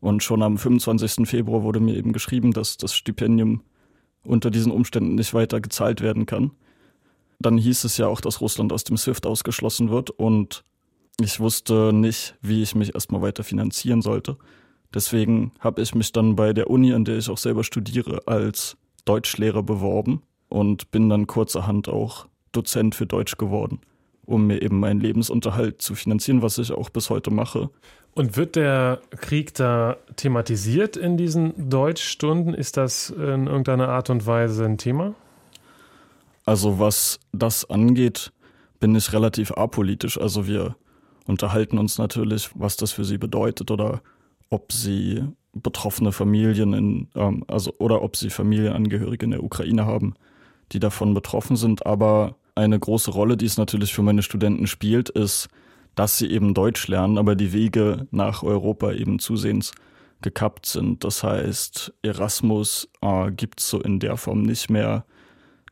Und 0.00 0.22
schon 0.22 0.42
am 0.42 0.56
25. 0.56 1.28
Februar 1.28 1.62
wurde 1.62 1.80
mir 1.80 1.96
eben 1.96 2.12
geschrieben, 2.12 2.52
dass 2.52 2.76
das 2.76 2.94
Stipendium 2.94 3.62
unter 4.22 4.50
diesen 4.50 4.72
Umständen 4.72 5.14
nicht 5.14 5.34
weiter 5.34 5.60
gezahlt 5.60 6.00
werden 6.00 6.26
kann. 6.26 6.52
Dann 7.38 7.56
hieß 7.58 7.84
es 7.84 7.96
ja 7.96 8.06
auch, 8.06 8.20
dass 8.20 8.40
Russland 8.40 8.72
aus 8.72 8.84
dem 8.84 8.96
SWIFT 8.96 9.26
ausgeschlossen 9.26 9.90
wird 9.90 10.10
und 10.10 10.64
ich 11.20 11.40
wusste 11.40 11.92
nicht, 11.92 12.36
wie 12.40 12.62
ich 12.62 12.74
mich 12.74 12.94
erstmal 12.94 13.22
weiter 13.22 13.44
finanzieren 13.44 14.02
sollte. 14.02 14.36
Deswegen 14.92 15.52
habe 15.60 15.82
ich 15.82 15.94
mich 15.94 16.12
dann 16.12 16.36
bei 16.36 16.52
der 16.52 16.68
Uni, 16.68 16.92
an 16.92 17.04
der 17.04 17.18
ich 17.18 17.28
auch 17.30 17.38
selber 17.38 17.64
studiere, 17.64 18.26
als 18.26 18.76
Deutschlehrer 19.04 19.62
beworben 19.62 20.22
und 20.48 20.90
bin 20.90 21.08
dann 21.08 21.26
kurzerhand 21.26 21.88
auch 21.88 22.26
Dozent 22.52 22.94
für 22.94 23.06
Deutsch 23.06 23.36
geworden, 23.36 23.80
um 24.30 24.46
mir 24.46 24.62
eben 24.62 24.80
meinen 24.80 25.00
Lebensunterhalt 25.00 25.82
zu 25.82 25.94
finanzieren, 25.94 26.42
was 26.42 26.58
ich 26.58 26.72
auch 26.72 26.88
bis 26.88 27.10
heute 27.10 27.30
mache. 27.30 27.70
Und 28.14 28.36
wird 28.36 28.56
der 28.56 29.00
Krieg 29.16 29.54
da 29.54 29.96
thematisiert 30.16 30.96
in 30.96 31.16
diesen 31.16 31.70
Deutschstunden? 31.70 32.54
Ist 32.54 32.76
das 32.76 33.10
in 33.10 33.46
irgendeiner 33.46 33.88
Art 33.88 34.10
und 34.10 34.26
Weise 34.26 34.64
ein 34.64 34.78
Thema? 34.78 35.14
Also 36.44 36.78
was 36.78 37.20
das 37.32 37.68
angeht, 37.68 38.32
bin 38.80 38.94
ich 38.94 39.12
relativ 39.12 39.52
apolitisch. 39.52 40.18
Also 40.18 40.46
wir 40.46 40.76
unterhalten 41.26 41.78
uns 41.78 41.98
natürlich, 41.98 42.50
was 42.54 42.76
das 42.76 42.92
für 42.92 43.04
sie 43.04 43.18
bedeutet 43.18 43.70
oder 43.70 44.00
ob 44.48 44.72
sie 44.72 45.24
betroffene 45.52 46.12
Familien 46.12 46.72
in, 46.72 47.08
ähm, 47.14 47.44
also 47.46 47.74
oder 47.78 48.02
ob 48.02 48.16
sie 48.16 48.30
Familienangehörige 48.30 49.24
in 49.24 49.32
der 49.32 49.44
Ukraine 49.44 49.86
haben, 49.86 50.14
die 50.72 50.80
davon 50.80 51.14
betroffen 51.14 51.56
sind. 51.56 51.86
Aber 51.86 52.36
eine 52.60 52.78
große 52.78 53.10
Rolle, 53.10 53.36
die 53.36 53.46
es 53.46 53.56
natürlich 53.56 53.92
für 53.94 54.02
meine 54.02 54.22
Studenten 54.22 54.66
spielt, 54.66 55.08
ist, 55.08 55.48
dass 55.94 56.18
sie 56.18 56.30
eben 56.30 56.54
Deutsch 56.54 56.86
lernen, 56.88 57.18
aber 57.18 57.34
die 57.34 57.52
Wege 57.52 58.06
nach 58.10 58.42
Europa 58.42 58.92
eben 58.92 59.18
zusehends 59.18 59.72
gekappt 60.22 60.66
sind. 60.66 61.02
Das 61.02 61.22
heißt, 61.22 61.92
Erasmus 62.02 62.88
äh, 63.00 63.30
gibt 63.32 63.60
es 63.60 63.70
so 63.70 63.80
in 63.80 63.98
der 63.98 64.16
Form 64.16 64.42
nicht 64.42 64.70
mehr. 64.70 65.04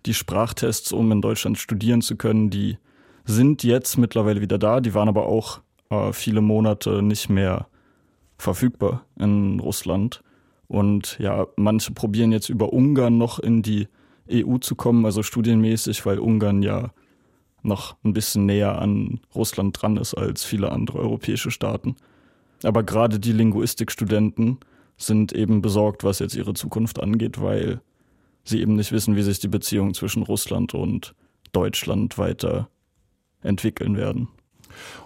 Die 0.07 0.15
Sprachtests, 0.15 0.93
um 0.93 1.13
in 1.13 1.21
Deutschland 1.21 1.59
studieren 1.59 2.01
zu 2.01 2.17
können, 2.17 2.51
die 2.51 2.79
sind 3.25 3.63
jetzt 3.63 3.99
mittlerweile 3.99 4.41
wieder 4.41 4.59
da. 4.59 4.81
Die 4.81 4.95
waren 4.95 5.09
aber 5.09 5.27
auch 5.27 5.61
äh, 5.91 6.13
viele 6.13 6.41
Monate 6.41 7.03
nicht 7.03 7.29
mehr 7.29 7.69
verfügbar 8.39 9.05
in 9.19 9.61
Russland. 9.61 10.23
Und 10.67 11.19
ja, 11.19 11.47
manche 11.57 11.93
probieren 11.93 12.33
jetzt 12.33 12.49
über 12.49 12.73
Ungarn 12.73 13.19
noch 13.19 13.39
in 13.39 13.63
die 13.63 13.89
EU 14.31 14.59
zu 14.59 14.75
kommen, 14.75 15.05
also 15.05 15.23
studienmäßig, 15.23 16.05
weil 16.07 16.19
Ungarn 16.19 16.63
ja 16.63 16.93
noch 17.63 17.97
ein 18.05 18.13
bisschen 18.13 18.47
näher 18.47 18.81
an 18.81 19.21
Russland 19.35 19.81
dran 19.81 19.97
ist 19.97 20.15
als 20.15 20.45
viele 20.45 20.71
andere 20.71 20.99
europäische 20.99 21.51
Staaten. 21.51 21.97
Aber 22.63 22.83
gerade 22.83 23.19
die 23.19 23.33
Linguistikstudenten 23.33 24.59
sind 24.97 25.33
eben 25.33 25.63
besorgt, 25.63 26.05
was 26.05 26.19
jetzt 26.19 26.35
ihre 26.35 26.55
Zukunft 26.55 27.01
angeht, 27.01 27.41
weil 27.41 27.81
sie 28.45 28.61
eben 28.61 28.75
nicht 28.75 28.93
wissen, 28.93 29.17
wie 29.17 29.23
sich 29.23 29.39
die 29.39 29.49
Beziehungen 29.49 29.95
zwischen 29.95 30.23
Russland 30.23 30.75
und 30.75 31.15
Deutschland 31.53 32.19
weiter 32.19 32.69
entwickeln 33.43 33.97
werden. 33.97 34.29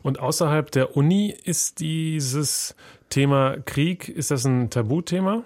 Und 0.03 0.19
außerhalb 0.19 0.71
der 0.71 0.97
Uni 0.97 1.35
ist 1.45 1.81
dieses 1.81 2.75
Thema 3.11 3.59
Krieg, 3.65 4.09
ist 4.09 4.31
das 4.31 4.45
ein 4.45 4.71
Tabuthema? 4.71 5.45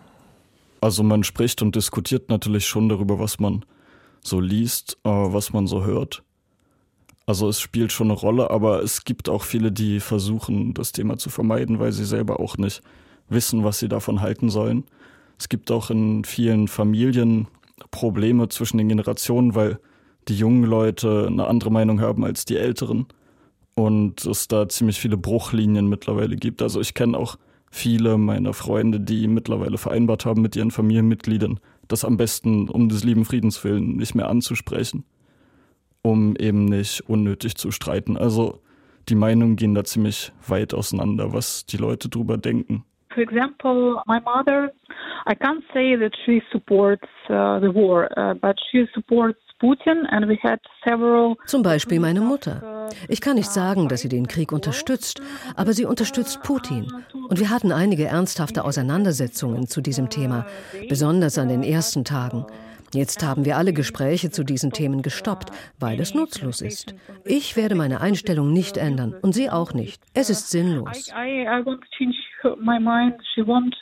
Also 0.86 1.02
man 1.02 1.24
spricht 1.24 1.62
und 1.62 1.74
diskutiert 1.74 2.28
natürlich 2.28 2.64
schon 2.68 2.88
darüber, 2.88 3.18
was 3.18 3.40
man 3.40 3.64
so 4.22 4.38
liest, 4.38 4.96
äh, 5.02 5.08
was 5.10 5.52
man 5.52 5.66
so 5.66 5.84
hört. 5.84 6.22
Also 7.26 7.48
es 7.48 7.60
spielt 7.60 7.90
schon 7.90 8.06
eine 8.06 8.16
Rolle, 8.16 8.52
aber 8.52 8.84
es 8.84 9.02
gibt 9.02 9.28
auch 9.28 9.42
viele, 9.42 9.72
die 9.72 9.98
versuchen, 9.98 10.74
das 10.74 10.92
Thema 10.92 11.18
zu 11.18 11.28
vermeiden, 11.28 11.80
weil 11.80 11.90
sie 11.90 12.04
selber 12.04 12.38
auch 12.38 12.56
nicht 12.56 12.82
wissen, 13.28 13.64
was 13.64 13.80
sie 13.80 13.88
davon 13.88 14.20
halten 14.20 14.48
sollen. 14.48 14.84
Es 15.40 15.48
gibt 15.48 15.72
auch 15.72 15.90
in 15.90 16.24
vielen 16.24 16.68
Familien 16.68 17.48
Probleme 17.90 18.48
zwischen 18.48 18.78
den 18.78 18.88
Generationen, 18.88 19.56
weil 19.56 19.80
die 20.28 20.38
jungen 20.38 20.62
Leute 20.62 21.26
eine 21.26 21.48
andere 21.48 21.72
Meinung 21.72 22.00
haben 22.00 22.24
als 22.24 22.44
die 22.44 22.58
älteren 22.58 23.06
und 23.74 24.24
es 24.24 24.46
da 24.46 24.68
ziemlich 24.68 25.00
viele 25.00 25.16
Bruchlinien 25.16 25.88
mittlerweile 25.88 26.36
gibt. 26.36 26.62
Also 26.62 26.80
ich 26.80 26.94
kenne 26.94 27.18
auch 27.18 27.38
viele 27.76 28.16
meiner 28.16 28.54
Freunde, 28.54 29.00
die 29.00 29.28
mittlerweile 29.28 29.78
vereinbart 29.78 30.24
haben 30.24 30.42
mit 30.42 30.56
ihren 30.56 30.70
Familienmitgliedern, 30.70 31.60
das 31.88 32.04
am 32.04 32.16
besten 32.16 32.68
um 32.68 32.88
des 32.88 33.04
lieben 33.04 33.24
Friedens 33.24 33.62
willen 33.64 33.96
nicht 33.96 34.14
mehr 34.14 34.28
anzusprechen, 34.28 35.04
um 36.02 36.36
eben 36.36 36.64
nicht 36.64 37.02
unnötig 37.08 37.56
zu 37.56 37.70
streiten. 37.70 38.16
Also 38.16 38.60
die 39.08 39.14
Meinungen 39.14 39.56
gehen 39.56 39.74
da 39.74 39.84
ziemlich 39.84 40.32
weit 40.48 40.74
auseinander, 40.74 41.32
was 41.32 41.66
die 41.66 41.76
Leute 41.76 42.08
drüber 42.08 42.38
denken. 42.38 42.84
For 43.14 43.22
example, 43.22 44.02
my 44.06 44.20
mother, 44.20 44.72
I 45.26 45.34
can't 45.34 45.62
say 45.72 45.96
that 45.96 46.12
she 46.24 46.42
supports 46.52 47.08
uh, 47.30 47.60
the 47.60 47.72
war, 47.72 48.10
uh, 48.16 48.34
but 48.34 48.56
she 48.70 48.86
supports 48.94 49.40
zum 51.46 51.62
Beispiel 51.62 52.00
meine 52.00 52.20
Mutter. 52.20 52.90
Ich 53.08 53.20
kann 53.20 53.36
nicht 53.36 53.50
sagen, 53.50 53.88
dass 53.88 54.02
sie 54.02 54.08
den 54.08 54.28
Krieg 54.28 54.52
unterstützt, 54.52 55.22
aber 55.54 55.72
sie 55.72 55.86
unterstützt 55.86 56.42
Putin. 56.42 56.92
Und 57.28 57.40
wir 57.40 57.50
hatten 57.50 57.72
einige 57.72 58.04
ernsthafte 58.06 58.64
Auseinandersetzungen 58.64 59.66
zu 59.66 59.80
diesem 59.80 60.10
Thema, 60.10 60.46
besonders 60.88 61.38
an 61.38 61.48
den 61.48 61.62
ersten 61.62 62.04
Tagen. 62.04 62.46
Jetzt 62.94 63.24
haben 63.24 63.44
wir 63.44 63.56
alle 63.56 63.72
Gespräche 63.72 64.30
zu 64.30 64.44
diesen 64.44 64.72
Themen 64.72 65.02
gestoppt, 65.02 65.50
weil 65.80 66.00
es 66.00 66.14
nutzlos 66.14 66.60
ist. 66.60 66.94
Ich 67.24 67.56
werde 67.56 67.74
meine 67.74 68.00
Einstellung 68.00 68.52
nicht 68.52 68.76
ändern 68.76 69.14
und 69.22 69.32
Sie 69.32 69.50
auch 69.50 69.74
nicht. 69.74 70.02
Es 70.14 70.30
ist 70.30 70.50
sinnlos. 70.50 71.10
mind. 72.78 73.14
She 73.34 73.42
won't 73.42 73.74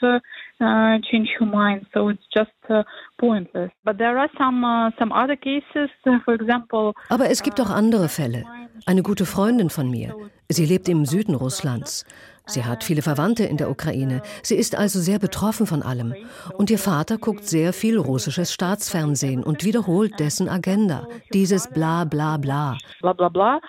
uh, 0.65 0.95
uh, 0.95 0.99
change 1.11 1.29
her 1.39 1.47
mind, 1.47 1.87
so 1.93 2.09
it's 2.09 2.27
just 2.33 2.51
uh, 2.69 2.83
pointless. 3.19 3.71
But 3.85 3.99
there 3.99 4.19
are 4.19 4.31
some 4.39 4.65
uh, 4.65 4.91
some 4.99 5.13
other 5.13 5.37
cases, 5.37 5.91
uh, 6.07 6.19
for 6.25 6.35
example. 6.35 6.93
Aber 7.09 7.31
es 7.31 7.43
gibt 7.43 7.61
auch 7.61 7.71
andere 7.71 8.09
Fälle. 8.09 8.45
Eine 8.87 9.03
gute 9.03 9.25
Freundin 9.25 9.71
von 9.71 9.91
mir. 9.91 10.15
Sie 10.49 10.67
lebt 10.67 10.89
im 10.89 11.07
Süden 11.07 11.35
Russlands. 11.35 12.05
Sie 12.47 12.65
hat 12.65 12.85
viele 12.85 13.01
Verwandte 13.01 13.45
in 13.45 13.57
der 13.57 13.71
Ukraine. 13.71 14.21
Sie 14.43 14.57
ist 14.57 14.77
also 14.77 15.01
sehr 15.01 15.19
betroffen 15.19 15.67
von 15.67 15.83
allem. 15.83 16.15
Und 16.59 16.71
ihr 16.71 16.79
Vater 16.79 17.17
guckt 17.17 17.47
sehr 17.47 17.73
viel 17.73 17.97
russisches 17.99 18.53
Staatsfernsehen 18.53 19.43
und 19.43 19.65
wiederholt 19.65 20.21
dessen 20.21 20.51
Agenda. 20.51 21.07
Dieses 21.33 21.69
bla 21.69 22.05
bla 22.05 22.37
bla. 22.37 22.77
Bla 23.01 23.15
bla 23.15 23.29
bla. 23.31 23.61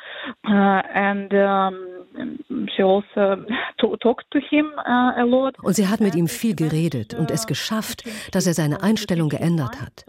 Uh, 0.46 0.82
and 0.94 1.34
um, 1.34 1.95
she 2.76 2.84
also 2.84 3.46
talked 3.78 4.30
to 4.32 4.40
him 4.40 4.66
uh, 4.78 5.20
a 5.20 5.24
lot. 5.24 5.58
Und 5.62 5.76
sie 5.76 5.88
hat 5.88 6.00
mit 6.00 6.16
ihm 6.16 6.28
viel 6.28 6.56
geredet 6.56 7.14
und 7.14 7.32
es 7.32 7.48
geschafft, 7.48 8.04
dass 8.32 8.48
er 8.48 8.54
seine 8.54 8.84
Einstellung 8.84 9.30
geändert 9.30 9.82
hat. 9.82 10.06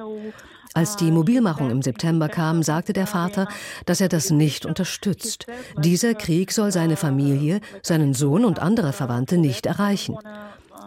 Als 0.74 0.96
die 0.96 1.10
Mobilmachung 1.10 1.70
im 1.70 1.80
September 1.80 2.28
kam, 2.28 2.62
sagte 2.62 2.92
der 2.92 3.06
Vater, 3.06 3.48
dass 3.86 4.00
er 4.00 4.08
das 4.08 4.30
nicht 4.30 4.66
unterstützt. 4.66 5.46
Dieser 5.78 6.14
Krieg 6.14 6.52
soll 6.52 6.70
seine 6.70 6.96
Familie, 6.96 7.60
seinen 7.82 8.12
Sohn 8.12 8.44
und 8.44 8.60
andere 8.60 8.92
Verwandte 8.92 9.38
nicht 9.38 9.64
erreichen. 9.64 10.18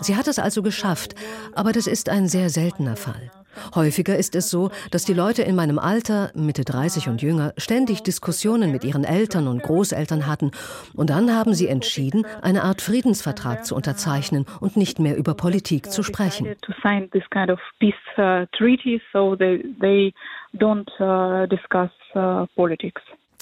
Sie 0.02 0.16
hat 0.16 0.28
es 0.28 0.40
also 0.40 0.62
geschafft, 0.62 1.16
aber 1.56 1.72
das 1.72 1.88
ist 1.88 2.10
ein 2.10 2.28
sehr 2.28 2.50
seltener 2.50 2.96
Fall. 2.96 3.32
Häufiger 3.76 4.16
ist 4.18 4.36
es 4.36 4.50
so, 4.50 4.70
dass 4.92 5.06
die 5.06 5.14
Leute 5.14 5.42
in 5.44 5.56
meinem 5.56 5.80
Alter, 5.80 6.32
Mitte 6.34 6.64
30 6.64 7.08
und 7.08 7.22
jünger, 7.22 7.54
ständig 7.58 8.04
Diskussionen 8.04 8.72
mit 8.72 8.84
ihren 8.84 9.04
Eltern 9.04 9.48
und 9.48 9.64
Großeltern 9.64 10.28
hatten 10.28 10.52
und 10.94 11.10
dann 11.10 11.36
haben 11.36 11.54
sie 11.54 11.68
entschieden, 11.68 12.26
eine 12.42 12.64
Art 12.64 12.82
Friedensvertrag 12.82 13.66
zu 13.66 13.76
unterzeichnen 13.76 14.46
und 14.60 14.78
nicht 14.78 15.00
mehr 15.00 15.18
über 15.18 15.34
Politik 15.34 15.92
zu 15.92 16.04
sprechen. 16.04 16.56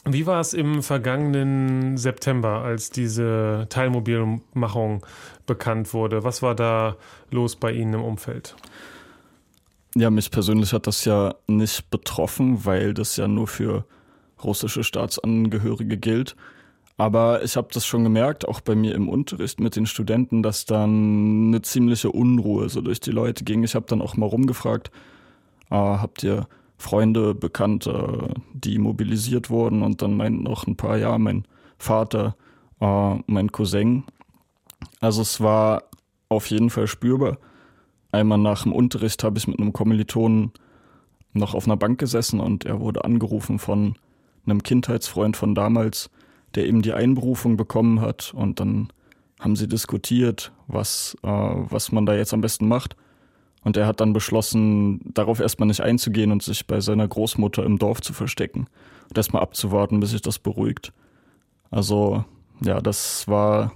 Wie 0.09 0.25
war 0.25 0.39
es 0.39 0.53
im 0.53 0.83
vergangenen 0.83 1.97
September, 1.97 2.61
als 2.61 2.91
diese 2.91 3.67
Teilmobilmachung 3.69 5.05
bekannt 5.45 5.93
wurde? 5.93 6.23
Was 6.23 6.41
war 6.41 6.55
da 6.55 6.95
los 7.29 7.57
bei 7.57 7.71
Ihnen 7.73 7.95
im 7.95 8.03
Umfeld? 8.03 8.55
Ja, 9.99 10.11
mich 10.11 10.29
persönlich 10.29 10.73
hat 10.73 10.85
das 10.85 11.05
ja 11.05 11.33
nicht 11.47 11.89
betroffen, 11.89 12.65
weil 12.65 12.93
das 12.93 13.17
ja 13.17 13.27
nur 13.27 13.47
für 13.47 13.83
russische 14.43 14.83
Staatsangehörige 14.83 15.97
gilt. 15.97 16.35
Aber 16.97 17.43
ich 17.43 17.57
habe 17.57 17.69
das 17.73 17.83
schon 17.83 18.03
gemerkt, 18.03 18.47
auch 18.47 18.61
bei 18.61 18.75
mir 18.75 18.93
im 18.93 19.09
Unterricht 19.09 19.59
mit 19.59 19.75
den 19.75 19.87
Studenten, 19.87 20.43
dass 20.43 20.65
dann 20.65 21.47
eine 21.47 21.63
ziemliche 21.63 22.11
Unruhe 22.11 22.69
so 22.69 22.81
durch 22.81 22.99
die 22.99 23.09
Leute 23.09 23.43
ging. 23.43 23.63
Ich 23.63 23.73
habe 23.73 23.87
dann 23.87 24.03
auch 24.03 24.15
mal 24.15 24.27
rumgefragt, 24.27 24.91
äh, 25.71 25.75
habt 25.75 26.21
ihr 26.21 26.47
Freunde, 26.77 27.33
Bekannte, 27.33 28.35
die 28.53 28.77
mobilisiert 28.77 29.49
wurden? 29.49 29.81
Und 29.81 30.03
dann 30.03 30.15
meinten 30.15 30.45
auch 30.45 30.67
ein 30.67 30.75
paar, 30.75 30.97
ja, 30.97 31.17
mein 31.17 31.45
Vater, 31.79 32.35
äh, 32.81 33.15
mein 33.25 33.51
Cousin. 33.51 34.03
Also 34.99 35.23
es 35.23 35.41
war 35.41 35.85
auf 36.29 36.51
jeden 36.51 36.69
Fall 36.69 36.85
spürbar. 36.85 37.39
Einmal 38.17 38.39
nach 38.39 38.63
dem 38.63 38.73
Unterricht 38.73 39.23
habe 39.23 39.37
ich 39.37 39.47
mit 39.47 39.59
einem 39.59 39.73
Kommilitonen 39.73 40.51
noch 41.33 41.53
auf 41.53 41.67
einer 41.67 41.77
Bank 41.77 41.99
gesessen 41.99 42.39
und 42.39 42.65
er 42.65 42.79
wurde 42.79 43.05
angerufen 43.05 43.59
von 43.59 43.93
einem 44.43 44.63
Kindheitsfreund 44.63 45.37
von 45.37 45.53
damals, 45.53 46.09
der 46.55 46.65
eben 46.65 46.81
die 46.81 46.93
Einberufung 46.93 47.57
bekommen 47.57 48.01
hat 48.01 48.33
und 48.33 48.59
dann 48.59 48.87
haben 49.39 49.55
sie 49.55 49.67
diskutiert, 49.67 50.51
was, 50.65 51.15
äh, 51.21 51.27
was 51.27 51.91
man 51.91 52.07
da 52.07 52.15
jetzt 52.15 52.33
am 52.33 52.41
besten 52.41 52.67
macht. 52.67 52.95
Und 53.63 53.77
er 53.77 53.85
hat 53.85 54.01
dann 54.01 54.13
beschlossen, 54.13 54.99
darauf 55.13 55.39
erstmal 55.39 55.67
nicht 55.67 55.81
einzugehen 55.81 56.31
und 56.31 56.41
sich 56.41 56.65
bei 56.65 56.81
seiner 56.81 57.07
Großmutter 57.07 57.63
im 57.63 57.77
Dorf 57.77 58.01
zu 58.01 58.13
verstecken 58.13 58.65
und 59.09 59.17
erstmal 59.17 59.43
abzuwarten, 59.43 59.99
bis 59.99 60.09
sich 60.09 60.23
das 60.23 60.39
beruhigt. 60.39 60.91
Also, 61.69 62.25
ja, 62.63 62.81
das 62.81 63.27
war 63.27 63.73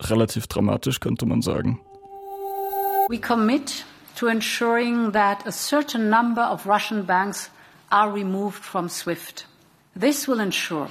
relativ 0.00 0.46
dramatisch, 0.46 0.98
könnte 1.00 1.26
man 1.26 1.42
sagen. 1.42 1.78
We 3.08 3.18
commit 3.18 3.84
to 4.16 4.26
ensuring 4.26 5.12
that 5.12 5.46
a 5.46 5.52
certain 5.52 6.10
number 6.10 6.42
of 6.42 6.66
Russian 6.66 7.04
banks 7.04 7.50
are 7.92 8.10
removed 8.10 8.64
from 8.64 8.88
SWIFT. 8.88 9.46
This 9.94 10.26
will 10.26 10.40
ensure 10.40 10.88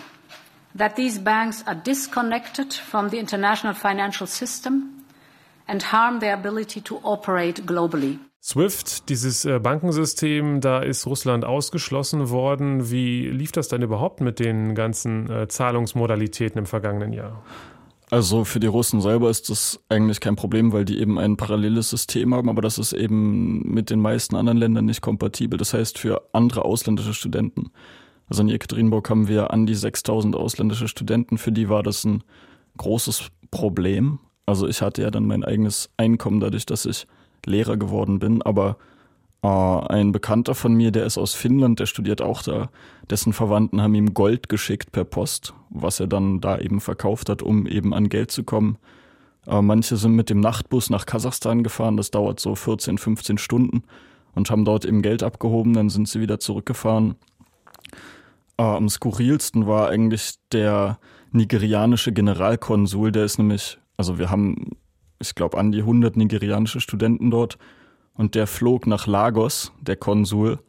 that 0.76 0.96
these 0.96 1.20
banks 1.20 1.64
are 1.68 1.76
disconnected 1.76 2.74
from 2.74 3.10
the 3.10 3.20
international 3.20 3.74
financial 3.74 4.28
system 4.28 5.06
and 5.68 5.82
harm 5.82 6.20
their 6.20 6.34
ability 6.34 6.82
to 6.82 7.00
operate 7.04 7.66
globally. 7.66 8.20
SWIFT, 8.40 9.10
dieses 9.10 9.44
äh, 9.46 9.60
Bankensystem, 9.60 10.62
da 10.62 10.80
ist 10.80 11.08
Russland 11.08 11.44
ausgeschlossen 11.44 12.30
worden. 12.30 12.92
Wie 12.92 13.28
lief 13.28 13.52
das 13.52 13.70
denn 13.70 13.82
überhaupt 13.82 14.22
mit 14.22 14.40
den 14.40 14.76
ganzen 14.76 15.30
äh, 15.32 15.48
Zahlungsmodalitäten 15.48 16.60
im 16.60 16.66
vergangenen 16.68 17.12
Jahr? 17.12 17.42
Also 18.12 18.46
für 18.46 18.60
die 18.60 18.68
Russen 18.68 19.02
selber 19.02 19.30
ist 19.30 19.50
das 19.50 19.80
eigentlich 19.90 20.20
kein 20.20 20.36
Problem, 20.36 20.72
weil 20.74 20.86
die 20.86 21.00
eben 21.00 21.18
ein 21.18 21.38
paralleles 21.38 21.90
System 21.90 22.36
haben, 22.36 22.50
aber 22.50 22.62
das 22.62 22.78
ist 22.78 22.94
eben 22.94 23.64
mit 23.64 23.90
den 23.90 24.00
meisten 24.00 24.36
anderen 24.36 24.60
Ländern 24.60 24.86
nicht 24.86 25.02
kompatibel. 25.02 25.58
Das 25.58 25.74
heißt 25.74 25.98
für 25.98 26.22
andere 26.32 26.66
ausländische 26.66 27.16
Studenten. 27.16 27.72
Also 28.28 28.44
in 28.44 28.50
Jekaterinburg 28.50 29.10
haben 29.10 29.28
wir 29.28 29.52
an 29.52 29.66
die 29.66 29.76
6000 29.76 30.36
ausländische 30.36 30.88
Studenten, 30.88 31.38
für 31.38 31.52
die 31.52 31.70
war 31.70 31.84
das 31.84 32.04
ein 32.06 32.24
großes 32.78 33.30
Problem. 33.50 34.20
Also 34.46 34.68
ich 34.68 34.82
hatte 34.82 35.02
ja 35.02 35.12
dann 35.12 35.26
mein 35.26 35.44
eigenes 35.44 35.90
Einkommen 35.98 36.40
dadurch, 36.40 36.66
dass 36.66 36.86
ich 36.86 37.08
Lehrer 37.46 37.78
geworden 37.78 38.20
bin, 38.20 38.42
aber 38.42 38.78
ein 39.48 40.12
Bekannter 40.12 40.56
von 40.56 40.74
mir, 40.74 40.92
der 40.92 41.06
ist 41.06 41.18
aus 41.18 41.34
Finnland, 41.34 41.80
der 41.80 41.86
studiert 41.86 42.22
auch 42.22 42.42
da. 42.42 42.70
Dessen 43.10 43.34
Verwandten 43.34 43.82
haben 43.82 43.96
ihm 43.96 44.14
Gold 44.14 44.50
geschickt 44.50 44.92
per 44.92 45.04
Post, 45.04 45.54
was 45.70 46.00
er 46.00 46.08
dann 46.08 46.42
da 46.42 46.58
eben 46.58 46.80
verkauft 46.80 47.30
hat, 47.30 47.42
um 47.42 47.68
eben 47.68 47.94
an 47.94 48.10
Geld 48.10 48.32
zu 48.32 48.44
kommen. 48.44 48.78
Äh, 49.48 49.62
manche 49.62 49.98
sind 49.98 50.14
mit 50.14 50.30
dem 50.30 50.40
Nachtbus 50.40 50.90
nach 50.90 51.06
Kasachstan 51.06 51.64
gefahren, 51.64 51.98
das 51.98 52.12
dauert 52.12 52.40
so 52.40 52.56
14, 52.56 52.98
15 52.98 53.38
Stunden 53.38 53.84
und 54.34 54.50
haben 54.50 54.66
dort 54.66 54.86
eben 54.86 55.02
Geld 55.02 55.24
abgehoben, 55.24 55.74
dann 55.74 55.90
sind 55.90 56.08
sie 56.08 56.22
wieder 56.22 56.40
zurückgefahren. 56.40 57.16
Äh, 58.58 58.64
am 58.64 58.90
skurrilsten 58.90 59.68
war 59.68 59.90
eigentlich 59.90 60.36
der 60.52 61.00
nigerianische 61.32 62.14
Generalkonsul, 62.14 63.12
der 63.12 63.26
ist 63.26 63.38
nämlich, 63.38 63.78
also 63.98 64.18
wir 64.18 64.30
haben 64.30 64.78
ich 65.20 65.36
glaube, 65.36 65.58
an 65.58 65.72
die 65.72 65.80
100 65.80 66.18
nigerianische 66.18 66.82
Studenten 66.82 67.32
dort. 67.32 67.58
Und 68.16 68.36
der 68.36 68.48
flog 68.48 68.88
nach 68.88 69.08
Lagos, 69.08 69.72
der 69.82 69.96
Konsul, 69.96 70.60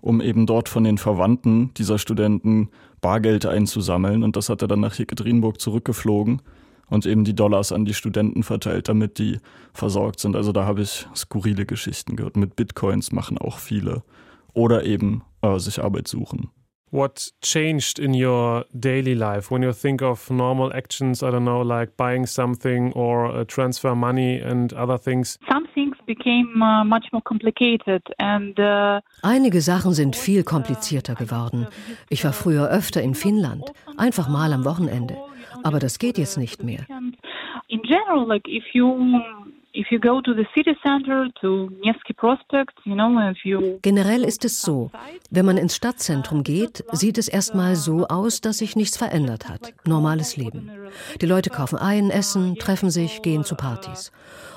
um 0.00 0.20
eben 0.20 0.46
dort 0.46 0.68
von 0.68 0.84
den 0.84 0.98
Verwandten 0.98 1.72
dieser 1.74 1.98
Studenten 1.98 2.70
Bargeld 3.00 3.46
einzusammeln. 3.46 4.22
Und 4.22 4.36
das 4.36 4.48
hat 4.48 4.62
er 4.62 4.68
dann 4.68 4.80
nach 4.80 4.94
Jekaterinburg 4.94 5.60
zurückgeflogen 5.60 6.42
und 6.88 7.06
eben 7.06 7.24
die 7.24 7.34
Dollars 7.34 7.72
an 7.72 7.84
die 7.84 7.94
Studenten 7.94 8.42
verteilt, 8.42 8.88
damit 8.88 9.18
die 9.18 9.38
versorgt 9.72 10.20
sind. 10.20 10.36
Also 10.36 10.52
da 10.52 10.64
habe 10.64 10.82
ich 10.82 11.06
skurrile 11.14 11.66
Geschichten 11.66 12.16
gehört. 12.16 12.36
Mit 12.36 12.56
Bitcoins 12.56 13.12
machen 13.12 13.38
auch 13.38 13.58
viele. 13.58 14.02
Oder 14.52 14.84
eben 14.84 15.22
äh, 15.40 15.58
sich 15.58 15.82
Arbeit 15.82 16.06
suchen. 16.08 16.50
What 16.92 17.32
changed 17.40 17.98
in 17.98 18.12
your 18.12 18.66
daily 18.78 19.14
life 19.14 19.50
when 19.50 19.62
you 19.62 19.72
think 19.72 20.02
of 20.02 20.30
normal 20.30 20.70
actions, 20.74 21.22
I 21.22 21.30
don't 21.30 21.46
know, 21.46 21.62
like 21.62 21.96
buying 21.96 22.26
something 22.26 22.92
or 22.92 23.26
uh, 23.28 23.44
transfer 23.46 23.94
money 23.94 24.38
and 24.38 24.74
other 24.74 24.98
things? 24.98 25.38
Some 25.48 25.66
things 25.74 25.96
became 26.06 26.60
uh, 26.60 26.84
much 26.84 27.06
more 27.10 27.22
complicated 27.22 28.02
and 28.18 28.60
uh, 28.60 29.00
Einige 29.22 29.62
Sachen 29.62 29.94
sind 29.94 30.16
viel 30.16 30.44
komplizierter 30.44 31.14
geworden. 31.14 31.66
Ich 32.10 32.24
war 32.24 32.34
früher 32.34 32.68
öfter 32.68 33.00
in 33.00 33.14
Finnland, 33.14 33.72
einfach 33.96 34.28
mal 34.28 34.52
am 34.52 34.66
Wochenende. 34.66 35.16
Aber 35.62 35.78
das 35.78 35.98
geht 35.98 36.18
jetzt 36.18 36.36
nicht 36.36 36.62
mehr. 36.62 36.84
in 37.72 37.80
general, 37.82 38.26
like 38.26 38.46
if 38.46 38.64
you 38.74 38.86
if 39.74 39.90
you 39.90 39.98
go 39.98 40.20
to 40.20 40.34
the 40.34 40.46
city 40.54 40.76
center 40.82 41.28
to 41.40 41.70
Nevsky 41.84 42.12
Prospect, 42.12 42.72
you 42.84 42.94
know, 42.94 43.18
if 43.30 43.44
you 43.44 43.78
Generell 43.82 44.24
ist 44.24 44.44
es 44.44 44.60
so, 44.60 44.90
wenn 45.30 45.46
man 45.46 45.56
ins 45.56 45.76
Stadtzentrum 45.76 46.42
geht, 46.42 46.84
sieht 46.92 47.18
es 47.18 47.28
erstmal 47.28 47.76
so 47.76 48.06
aus, 48.06 48.40
dass 48.40 48.58
sich 48.58 48.76
nichts 48.76 48.96
verändert 48.96 49.48
hat. 49.48 49.72
Normales 49.86 50.36
Leben. 50.36 50.70
Die 51.20 51.26
Leute 51.26 51.50
kaufen 51.50 51.78
ein, 51.78 52.10
essen, 52.10 52.56
treffen 52.56 52.90
sich, 52.90 53.22
gehen 53.22 53.44
zu 53.44 53.54
Partys. 53.54 54.12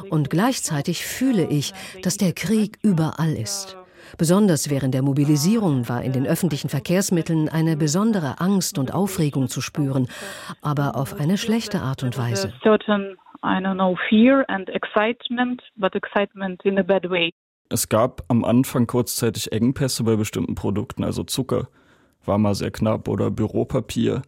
Und 0.10 0.30
gleichzeitig 0.30 1.06
fühle 1.06 1.48
ich, 1.50 1.74
dass 2.04 2.18
der 2.18 2.34
Krieg 2.34 2.78
überall 2.82 3.34
ist. 3.34 3.78
Besonders 4.18 4.70
während 4.70 4.94
der 4.94 5.02
Mobilisierung 5.02 5.90
war 5.90 6.04
in 6.04 6.14
den 6.14 6.28
öffentlichen 6.28 6.70
Verkehrsmitteln 6.70 7.50
eine 7.50 7.76
besondere 7.76 8.40
Angst 8.40 8.78
und 8.78 8.94
Aufregung 8.94 9.50
zu 9.50 9.62
spüren, 9.62 10.08
aber 10.62 10.96
auf 10.96 11.20
eine 11.20 11.38
schlechte 11.38 11.82
Art 11.82 12.04
und 12.04 12.18
Weise. 12.18 12.54
I 13.44 13.60
don't 13.60 13.76
know 13.76 13.96
fear 14.10 14.46
and 14.48 14.70
excitement, 14.70 15.62
but 15.76 15.96
excitement 15.96 16.64
in 16.64 16.78
a 16.78 16.84
bad 16.84 17.10
way. 17.10 17.32
Es 17.70 17.90
gab 17.90 18.24
am 18.28 18.46
Anfang 18.46 18.86
kurzzeitig 18.88 19.52
Engpässe 19.52 20.04
bei 20.04 20.16
bestimmten 20.16 20.56
Produkten, 20.56 21.04
also 21.04 21.24
Zucker 21.24 21.68
war 22.28 22.38
mal 22.38 22.56
sehr 22.56 22.72
knapp 22.72 23.08
oder 23.08 23.32
Büropapier. 23.32 24.22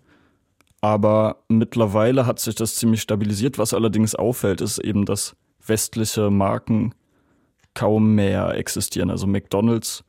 Aber 0.82 1.44
mittlerweile 1.48 2.26
hat 2.26 2.40
sich 2.40 2.56
das 2.56 2.76
ziemlich 2.76 3.02
stabilisiert. 3.02 3.58
Was 3.58 3.74
allerdings 3.74 4.16
auffällt, 4.16 4.62
ist 4.62 4.78
eben, 4.78 5.06
dass 5.06 5.36
westliche 5.66 6.30
Marken 6.30 6.94
kaum 7.74 8.16
mehr 8.16 8.56
existieren. 8.56 9.10
Also 9.10 9.28
McDonald's 9.28 10.04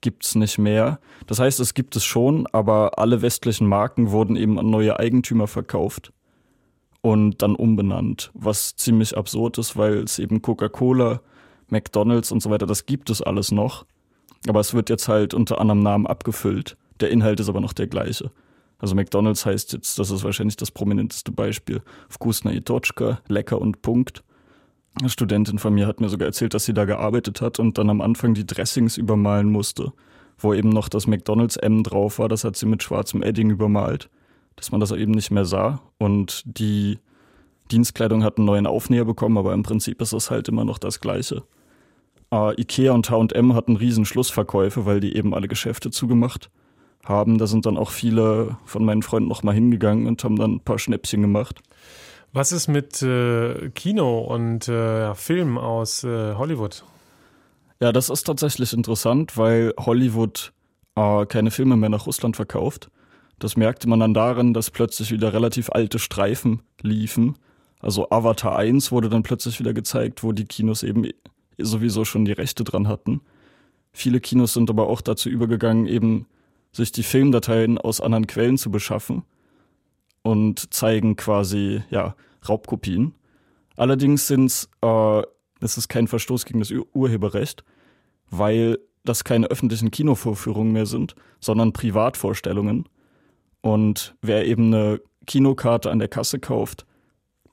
gibt's 0.00 0.34
nicht 0.34 0.58
mehr. 0.58 0.98
Das 1.26 1.38
heißt, 1.38 1.60
es 1.60 1.74
gibt 1.74 1.96
es 1.96 2.04
schon, 2.04 2.46
aber 2.52 2.98
alle 2.98 3.22
westlichen 3.22 3.66
Marken 3.66 4.10
wurden 4.10 4.36
eben 4.36 4.58
an 4.58 4.70
neue 4.70 4.98
Eigentümer 4.98 5.46
verkauft 5.46 6.12
und 7.08 7.40
dann 7.40 7.54
umbenannt, 7.54 8.30
was 8.34 8.76
ziemlich 8.76 9.16
absurd 9.16 9.56
ist, 9.56 9.78
weil 9.78 10.00
es 10.02 10.18
eben 10.18 10.42
Coca-Cola, 10.42 11.22
McDonald's 11.68 12.30
und 12.30 12.42
so 12.42 12.50
weiter, 12.50 12.66
das 12.66 12.84
gibt 12.84 13.08
es 13.08 13.22
alles 13.22 13.50
noch. 13.50 13.86
Aber 14.46 14.60
es 14.60 14.74
wird 14.74 14.90
jetzt 14.90 15.08
halt 15.08 15.32
unter 15.32 15.58
anderem 15.58 15.82
Namen 15.82 16.06
abgefüllt. 16.06 16.76
Der 17.00 17.10
Inhalt 17.10 17.40
ist 17.40 17.48
aber 17.48 17.62
noch 17.62 17.72
der 17.72 17.86
gleiche. 17.86 18.30
Also 18.78 18.94
McDonald's 18.94 19.46
heißt 19.46 19.72
jetzt, 19.72 19.98
das 19.98 20.10
ist 20.10 20.22
wahrscheinlich 20.22 20.56
das 20.56 20.70
prominenteste 20.70 21.32
Beispiel, 21.32 21.80
Vkusna 22.10 22.52
i 22.52 22.60
Tochka, 22.60 23.20
lecker 23.26 23.58
und 23.58 23.80
Punkt. 23.80 24.22
Eine 25.00 25.08
Studentin 25.08 25.58
von 25.58 25.72
mir 25.72 25.86
hat 25.86 26.00
mir 26.02 26.10
sogar 26.10 26.26
erzählt, 26.26 26.52
dass 26.52 26.66
sie 26.66 26.74
da 26.74 26.84
gearbeitet 26.84 27.40
hat 27.40 27.58
und 27.58 27.78
dann 27.78 27.88
am 27.88 28.02
Anfang 28.02 28.34
die 28.34 28.46
Dressings 28.46 28.98
übermalen 28.98 29.50
musste, 29.50 29.94
wo 30.36 30.52
eben 30.52 30.68
noch 30.68 30.90
das 30.90 31.06
McDonald's 31.06 31.56
M 31.56 31.82
drauf 31.82 32.18
war, 32.18 32.28
das 32.28 32.44
hat 32.44 32.56
sie 32.56 32.66
mit 32.66 32.82
schwarzem 32.82 33.22
Edding 33.22 33.48
übermalt, 33.48 34.10
dass 34.58 34.72
man 34.72 34.80
das 34.80 34.92
eben 34.92 35.12
nicht 35.12 35.30
mehr 35.30 35.44
sah 35.44 35.80
und 35.98 36.42
die 36.44 36.98
Dienstkleidung 37.70 38.24
hat 38.24 38.38
einen 38.38 38.46
neuen 38.46 38.66
Aufnäher 38.66 39.04
bekommen, 39.04 39.38
aber 39.38 39.52
im 39.54 39.62
Prinzip 39.62 40.02
ist 40.02 40.12
es 40.12 40.30
halt 40.30 40.48
immer 40.48 40.64
noch 40.64 40.78
das 40.78 41.00
gleiche. 41.00 41.44
Äh, 42.32 42.60
Ikea 42.60 42.92
und 42.92 43.10
H&M 43.10 43.54
hatten 43.54 43.76
riesen 43.76 44.04
Schlussverkäufe, 44.04 44.84
weil 44.84 45.00
die 45.00 45.16
eben 45.16 45.34
alle 45.34 45.48
Geschäfte 45.48 45.90
zugemacht 45.90 46.50
haben. 47.04 47.38
Da 47.38 47.46
sind 47.46 47.66
dann 47.66 47.76
auch 47.78 47.90
viele 47.90 48.56
von 48.64 48.84
meinen 48.84 49.02
Freunden 49.02 49.28
noch 49.28 49.42
mal 49.42 49.54
hingegangen 49.54 50.06
und 50.06 50.22
haben 50.24 50.36
dann 50.36 50.56
ein 50.56 50.60
paar 50.60 50.78
Schnäppchen 50.78 51.22
gemacht. 51.22 51.60
Was 52.32 52.52
ist 52.52 52.68
mit 52.68 53.02
äh, 53.02 53.70
Kino 53.70 54.18
und 54.20 54.68
äh, 54.68 55.14
Film 55.14 55.56
aus 55.56 56.04
äh, 56.04 56.34
Hollywood? 56.34 56.84
Ja, 57.80 57.92
das 57.92 58.10
ist 58.10 58.24
tatsächlich 58.24 58.72
interessant, 58.72 59.38
weil 59.38 59.72
Hollywood 59.78 60.52
äh, 60.96 61.24
keine 61.26 61.50
Filme 61.50 61.76
mehr 61.76 61.88
nach 61.88 62.06
Russland 62.06 62.36
verkauft. 62.36 62.90
Das 63.38 63.56
merkte 63.56 63.88
man 63.88 64.00
dann 64.00 64.14
darin, 64.14 64.54
dass 64.54 64.70
plötzlich 64.70 65.10
wieder 65.10 65.32
relativ 65.32 65.70
alte 65.70 65.98
Streifen 65.98 66.62
liefen. 66.82 67.36
Also 67.80 68.10
Avatar 68.10 68.56
1 68.56 68.90
wurde 68.90 69.08
dann 69.08 69.22
plötzlich 69.22 69.60
wieder 69.60 69.72
gezeigt, 69.72 70.22
wo 70.22 70.32
die 70.32 70.44
Kinos 70.44 70.82
eben 70.82 71.08
sowieso 71.56 72.04
schon 72.04 72.24
die 72.24 72.32
Rechte 72.32 72.64
dran 72.64 72.88
hatten. 72.88 73.20
Viele 73.92 74.20
Kinos 74.20 74.54
sind 74.54 74.70
aber 74.70 74.88
auch 74.88 75.00
dazu 75.00 75.28
übergegangen, 75.28 75.86
eben 75.86 76.26
sich 76.72 76.92
die 76.92 77.02
Filmdateien 77.02 77.78
aus 77.78 78.00
anderen 78.00 78.26
Quellen 78.26 78.58
zu 78.58 78.70
beschaffen 78.70 79.22
und 80.22 80.72
zeigen 80.74 81.16
quasi 81.16 81.82
ja 81.90 82.14
Raubkopien. 82.48 83.14
Allerdings 83.76 84.26
sind 84.26 84.68
äh, 84.82 85.22
es 85.60 85.76
ist 85.76 85.88
kein 85.88 86.08
Verstoß 86.08 86.44
gegen 86.44 86.60
das 86.60 86.70
Ur 86.70 86.86
Urheberrecht, 86.92 87.64
weil 88.30 88.78
das 89.04 89.24
keine 89.24 89.46
öffentlichen 89.46 89.90
Kinovorführungen 89.90 90.72
mehr 90.72 90.86
sind, 90.86 91.14
sondern 91.40 91.72
Privatvorstellungen. 91.72 92.88
Und 93.60 94.14
wer 94.22 94.46
eben 94.46 94.72
eine 94.72 95.00
Kinokarte 95.26 95.90
an 95.90 95.98
der 95.98 96.08
Kasse 96.08 96.38
kauft, 96.38 96.86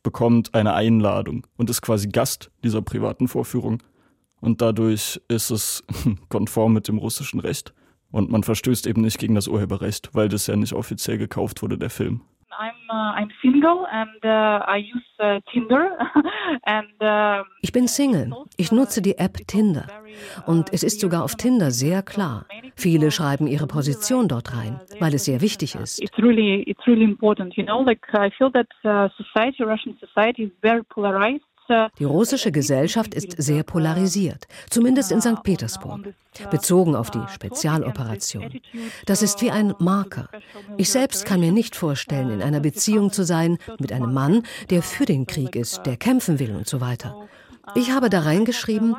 bekommt 0.03 0.53
eine 0.53 0.73
Einladung 0.73 1.47
und 1.57 1.69
ist 1.69 1.81
quasi 1.81 2.07
Gast 2.07 2.51
dieser 2.63 2.81
privaten 2.81 3.27
Vorführung. 3.27 3.81
Und 4.39 4.61
dadurch 4.61 5.19
ist 5.27 5.49
es 5.49 5.83
konform 6.29 6.73
mit 6.73 6.87
dem 6.87 6.99
russischen 6.99 7.39
Recht. 7.39 7.73
Und 8.11 8.29
man 8.29 8.43
verstößt 8.43 8.87
eben 8.87 9.01
nicht 9.01 9.17
gegen 9.17 9.35
das 9.35 9.47
Urheberrecht, 9.47 10.11
weil 10.13 10.29
das 10.29 10.47
ja 10.47 10.55
nicht 10.55 10.73
offiziell 10.73 11.17
gekauft 11.17 11.61
wurde, 11.61 11.77
der 11.77 11.89
Film. 11.89 12.21
I'm 12.59 12.89
I'm 12.89 13.29
single 13.41 13.85
and 13.91 14.23
I 14.23 14.77
use 14.77 15.41
Tinder 15.51 15.97
and 16.63 17.45
Ich 17.61 17.71
bin 17.71 17.87
Single. 17.87 18.31
Ich 18.57 18.71
nutze 18.71 19.01
die 19.01 19.17
App 19.17 19.37
Tinder. 19.47 19.87
Und 20.45 20.71
es 20.73 20.83
ist 20.83 20.99
sogar 21.01 21.23
auf 21.23 21.35
Tinder 21.35 21.71
sehr 21.71 22.01
klar. 22.01 22.45
Viele 22.75 23.11
schreiben 23.11 23.47
ihre 23.47 23.67
Position 23.67 24.27
dort 24.27 24.55
rein, 24.55 24.79
weil 24.99 25.13
es 25.13 25.25
sehr 25.25 25.41
wichtig 25.41 25.75
ist. 25.75 26.01
it's 26.01 26.17
really 26.17 26.63
it's 26.67 26.85
really 26.87 27.03
important. 27.03 27.55
You 27.57 27.65
know, 27.65 27.81
like 27.81 28.01
I 28.13 28.29
feel 28.37 28.51
that 28.51 28.67
uh, 28.83 29.09
society, 29.17 29.63
Russian 29.63 29.97
society, 29.99 30.43
is 30.43 30.51
very 30.61 30.83
polarized. 30.83 31.43
Die 31.99 32.03
russische 32.03 32.51
Gesellschaft 32.51 33.13
ist 33.13 33.41
sehr 33.41 33.63
polarisiert, 33.63 34.47
zumindest 34.69 35.11
in 35.11 35.21
St. 35.21 35.41
Petersburg, 35.43 36.13
bezogen 36.51 36.95
auf 36.95 37.09
die 37.09 37.23
Spezialoperation. 37.33 38.59
Das 39.05 39.21
ist 39.21 39.41
wie 39.41 39.51
ein 39.51 39.73
Marker. 39.79 40.29
Ich 40.77 40.91
selbst 40.91 41.25
kann 41.25 41.39
mir 41.39 41.51
nicht 41.51 41.75
vorstellen, 41.75 42.29
in 42.29 42.41
einer 42.41 42.59
Beziehung 42.59 43.11
zu 43.11 43.23
sein 43.23 43.57
mit 43.79 43.91
einem 43.91 44.13
Mann, 44.13 44.43
der 44.69 44.83
für 44.83 45.05
den 45.05 45.25
Krieg 45.25 45.55
ist, 45.55 45.85
der 45.85 45.97
kämpfen 45.97 46.39
will 46.39 46.55
und 46.55 46.67
so 46.67 46.81
weiter. 46.81 47.27
Ich 47.73 47.91
habe 47.91 48.09
da 48.11 48.19
reingeschrieben, 48.19 48.95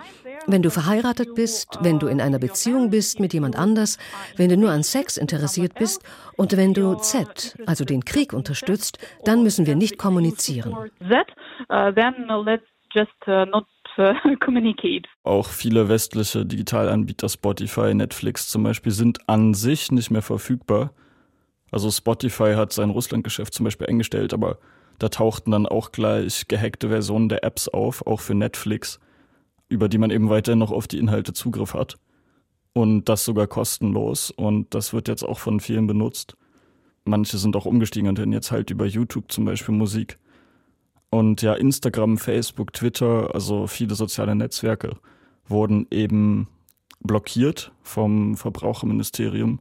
wenn 0.47 0.63
du 0.63 0.71
verheiratet 0.71 1.35
bist, 1.35 1.79
wenn 1.81 1.99
du 1.99 2.07
in 2.07 2.21
einer 2.21 2.39
Beziehung 2.39 2.91
bist 2.91 3.21
mit 3.21 3.35
jemand 3.35 3.57
anders, 3.57 3.99
wenn 4.37 4.49
du 4.49 4.57
nur 4.57 4.71
an 4.71 4.83
Sex 4.83 5.17
interessiert 5.17 5.75
bist 5.75 6.03
und 6.37 6.57
wenn 6.57 6.75
du 6.75 6.95
Z, 6.95 7.57
also 7.67 7.85
den 7.85 8.05
Krieg 8.05 8.33
unterstützt, 8.33 8.99
dann 9.25 9.43
müssen 9.43 9.67
wir 9.67 9.77
nicht 9.77 9.99
kommunizieren. 9.99 10.75
not 13.47 13.67
uh, 13.99 14.15
communicate. 14.41 15.09
Auch 15.25 15.49
viele 15.49 15.89
westliche 15.89 16.47
Digitalanbieter, 16.47 17.29
Spotify, 17.29 17.95
Netflix 17.95 18.49
zum 18.49 18.63
Beispiel, 18.63 18.93
sind 18.93 19.29
an 19.29 19.55
sich 19.55 19.91
nicht 19.91 20.11
mehr 20.11 20.23
verfügbar. 20.23 20.93
Also 21.71 21.91
Spotify 21.91 22.55
hat 22.55 22.73
sein 22.73 22.91
Russlandgeschäft 22.91 23.53
zum 23.53 23.65
Beispiel 23.65 23.89
eingestellt, 23.89 24.33
aber 24.33 24.59
da 24.99 25.09
tauchten 25.09 25.51
dann 25.51 25.67
auch 25.67 25.93
gleich 25.93 26.49
gehackte 26.49 26.89
Versionen 26.89 27.29
der 27.29 27.45
Apps 27.45 27.69
auf, 27.69 28.07
auch 28.07 28.21
für 28.21 28.35
Netflix, 28.35 28.99
über 29.69 29.89
die 29.89 29.99
man 29.99 30.11
eben 30.11 30.29
weiterhin 30.29 30.59
noch 30.59 30.73
auf 30.73 30.87
die 30.87 30.99
Inhalte 30.99 31.33
Zugriff 31.33 31.75
hat. 31.75 31.97
Und 32.73 33.09
das 33.09 33.25
sogar 33.25 33.47
kostenlos. 33.47 34.31
Und 34.31 34.75
das 34.75 34.93
wird 34.93 35.09
jetzt 35.09 35.23
auch 35.23 35.39
von 35.39 35.61
vielen 35.61 35.87
benutzt. 35.87 36.37
Manche 37.05 37.39
sind 37.39 37.57
auch 37.57 37.67
umgestiegen 37.67 38.09
und 38.09 38.19
hören 38.19 38.33
jetzt 38.33 38.51
halt 38.51 38.71
über 38.71 38.87
YouTube 38.87 39.31
zum 39.33 39.45
Beispiel 39.45 39.75
Musik. 39.75 40.19
Und 41.11 41.41
ja, 41.43 41.55
Instagram, 41.55 42.19
Facebook, 42.19 42.73
Twitter, 42.73 43.35
also 43.35 43.67
viele 43.67 43.95
soziale 43.95 44.35
Netzwerke 44.35 44.97
wurden 45.49 45.87
eben 45.91 46.49
blockiert 47.01 47.73
vom 47.83 48.37
Verbraucherministerium, 48.37 49.61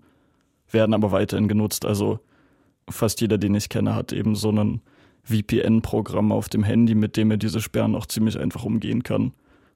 werden 0.70 0.94
aber 0.94 1.12
weiterhin 1.12 1.48
genutzt. 1.48 1.86
Also 1.86 2.20
fast 2.90 3.22
jeder, 3.22 3.38
den 3.38 3.56
ich 3.56 3.70
kenne, 3.70 3.96
hat 3.96 4.12
eben 4.12 4.36
so 4.36 4.50
einen 4.50 4.82
VPN-Programm 5.24 6.32
auf 6.32 6.50
dem 6.50 6.64
Handy, 6.64 6.96
mit 6.96 7.18
dem 7.18 7.32
er 7.32 7.38
diese 7.38 7.62
Sperren 7.62 7.96
auch 7.96 8.06
ziemlich 8.06 8.40
einfach 8.40 8.64
umgehen 8.64 9.04
kann. 9.04 9.34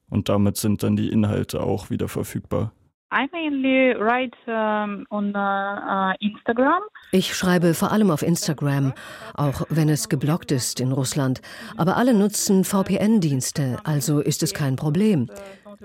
Und 0.10 0.30
damit 0.30 0.58
sind 0.58 0.84
dann 0.84 0.95
die 0.95 1.10
Inhalte 1.10 1.62
auch 1.62 1.89
wieder 1.89 2.08
verfügbar. 2.08 2.72
I 3.12 3.28
mainly 3.32 3.95
write 4.00 4.38
um, 4.45 5.06
on 5.10 5.36
uh, 5.36 6.13
Instagram. 6.19 6.84
Ich 7.12 7.36
schreibe 7.36 7.74
vor 7.74 7.91
allem 7.91 8.12
auf 8.12 8.22
Instagram, 8.22 8.93
auch 9.34 9.63
wenn 9.69 9.89
es 9.89 10.10
geblockt 10.10 10.52
ist 10.52 10.80
in 10.80 10.91
Russland. 10.91 11.41
Aber 11.76 11.98
alle 11.98 12.13
nutzen 12.13 12.63
VPN-Dienste, 12.63 13.80
also 13.84 14.19
ist 14.19 14.43
es 14.43 14.54
kein 14.54 14.76
Problem. 14.76 15.28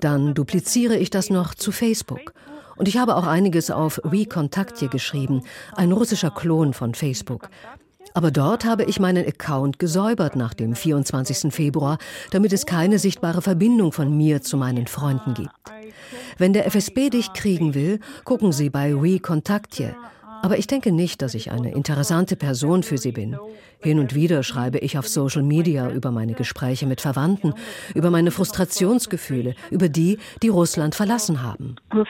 Dann 0.00 0.34
dupliziere 0.34 0.96
ich 0.96 1.08
das 1.08 1.30
noch 1.30 1.54
zu 1.54 1.72
Facebook. 1.72 2.34
Und 2.76 2.88
ich 2.88 2.98
habe 2.98 3.16
auch 3.16 3.26
einiges 3.26 3.70
auf 3.70 4.00
WeContaktje 4.04 4.88
geschrieben, 4.88 5.42
ein 5.76 5.92
russischer 5.92 6.30
Klon 6.30 6.74
von 6.74 6.94
Facebook. 6.94 7.48
Aber 8.16 8.30
dort 8.30 8.64
habe 8.64 8.84
ich 8.84 9.00
meinen 9.00 9.26
Account 9.26 9.80
gesäubert 9.80 10.36
nach 10.36 10.54
dem 10.54 10.76
24. 10.76 11.52
Februar, 11.52 11.98
damit 12.30 12.52
es 12.52 12.64
keine 12.64 13.00
sichtbare 13.00 13.42
Verbindung 13.42 13.90
von 13.90 14.16
mir 14.16 14.40
zu 14.40 14.56
meinen 14.56 14.86
Freunden 14.86 15.34
gibt. 15.34 15.50
Wenn 16.38 16.52
der 16.52 16.66
FSB 16.66 17.10
dich 17.10 17.32
kriegen 17.32 17.74
will, 17.74 17.98
gucken 18.24 18.52
Sie 18.52 18.70
bei 18.70 18.94
WeContaktje. 18.94 19.96
Aber 20.44 20.58
ich 20.58 20.66
denke 20.66 20.92
nicht, 20.92 21.22
dass 21.22 21.34
ich 21.34 21.50
eine 21.50 21.72
interessante 21.72 22.36
Person 22.36 22.82
für 22.82 22.98
Sie 22.98 23.12
bin. 23.12 23.38
Hin 23.80 23.98
und 23.98 24.14
wieder 24.14 24.42
schreibe 24.42 24.76
ich 24.76 24.98
auf 24.98 25.08
Social 25.08 25.42
Media 25.42 25.90
über 25.90 26.10
meine 26.10 26.34
Gespräche 26.34 26.86
mit 26.86 27.00
Verwandten, 27.00 27.54
über 27.94 28.10
meine 28.10 28.30
Frustrationsgefühle, 28.30 29.54
über 29.70 29.88
die, 29.88 30.18
die 30.42 30.50
Russland 30.50 30.94
verlassen 30.94 31.42
haben. 31.42 31.76
Uh. 31.94 32.04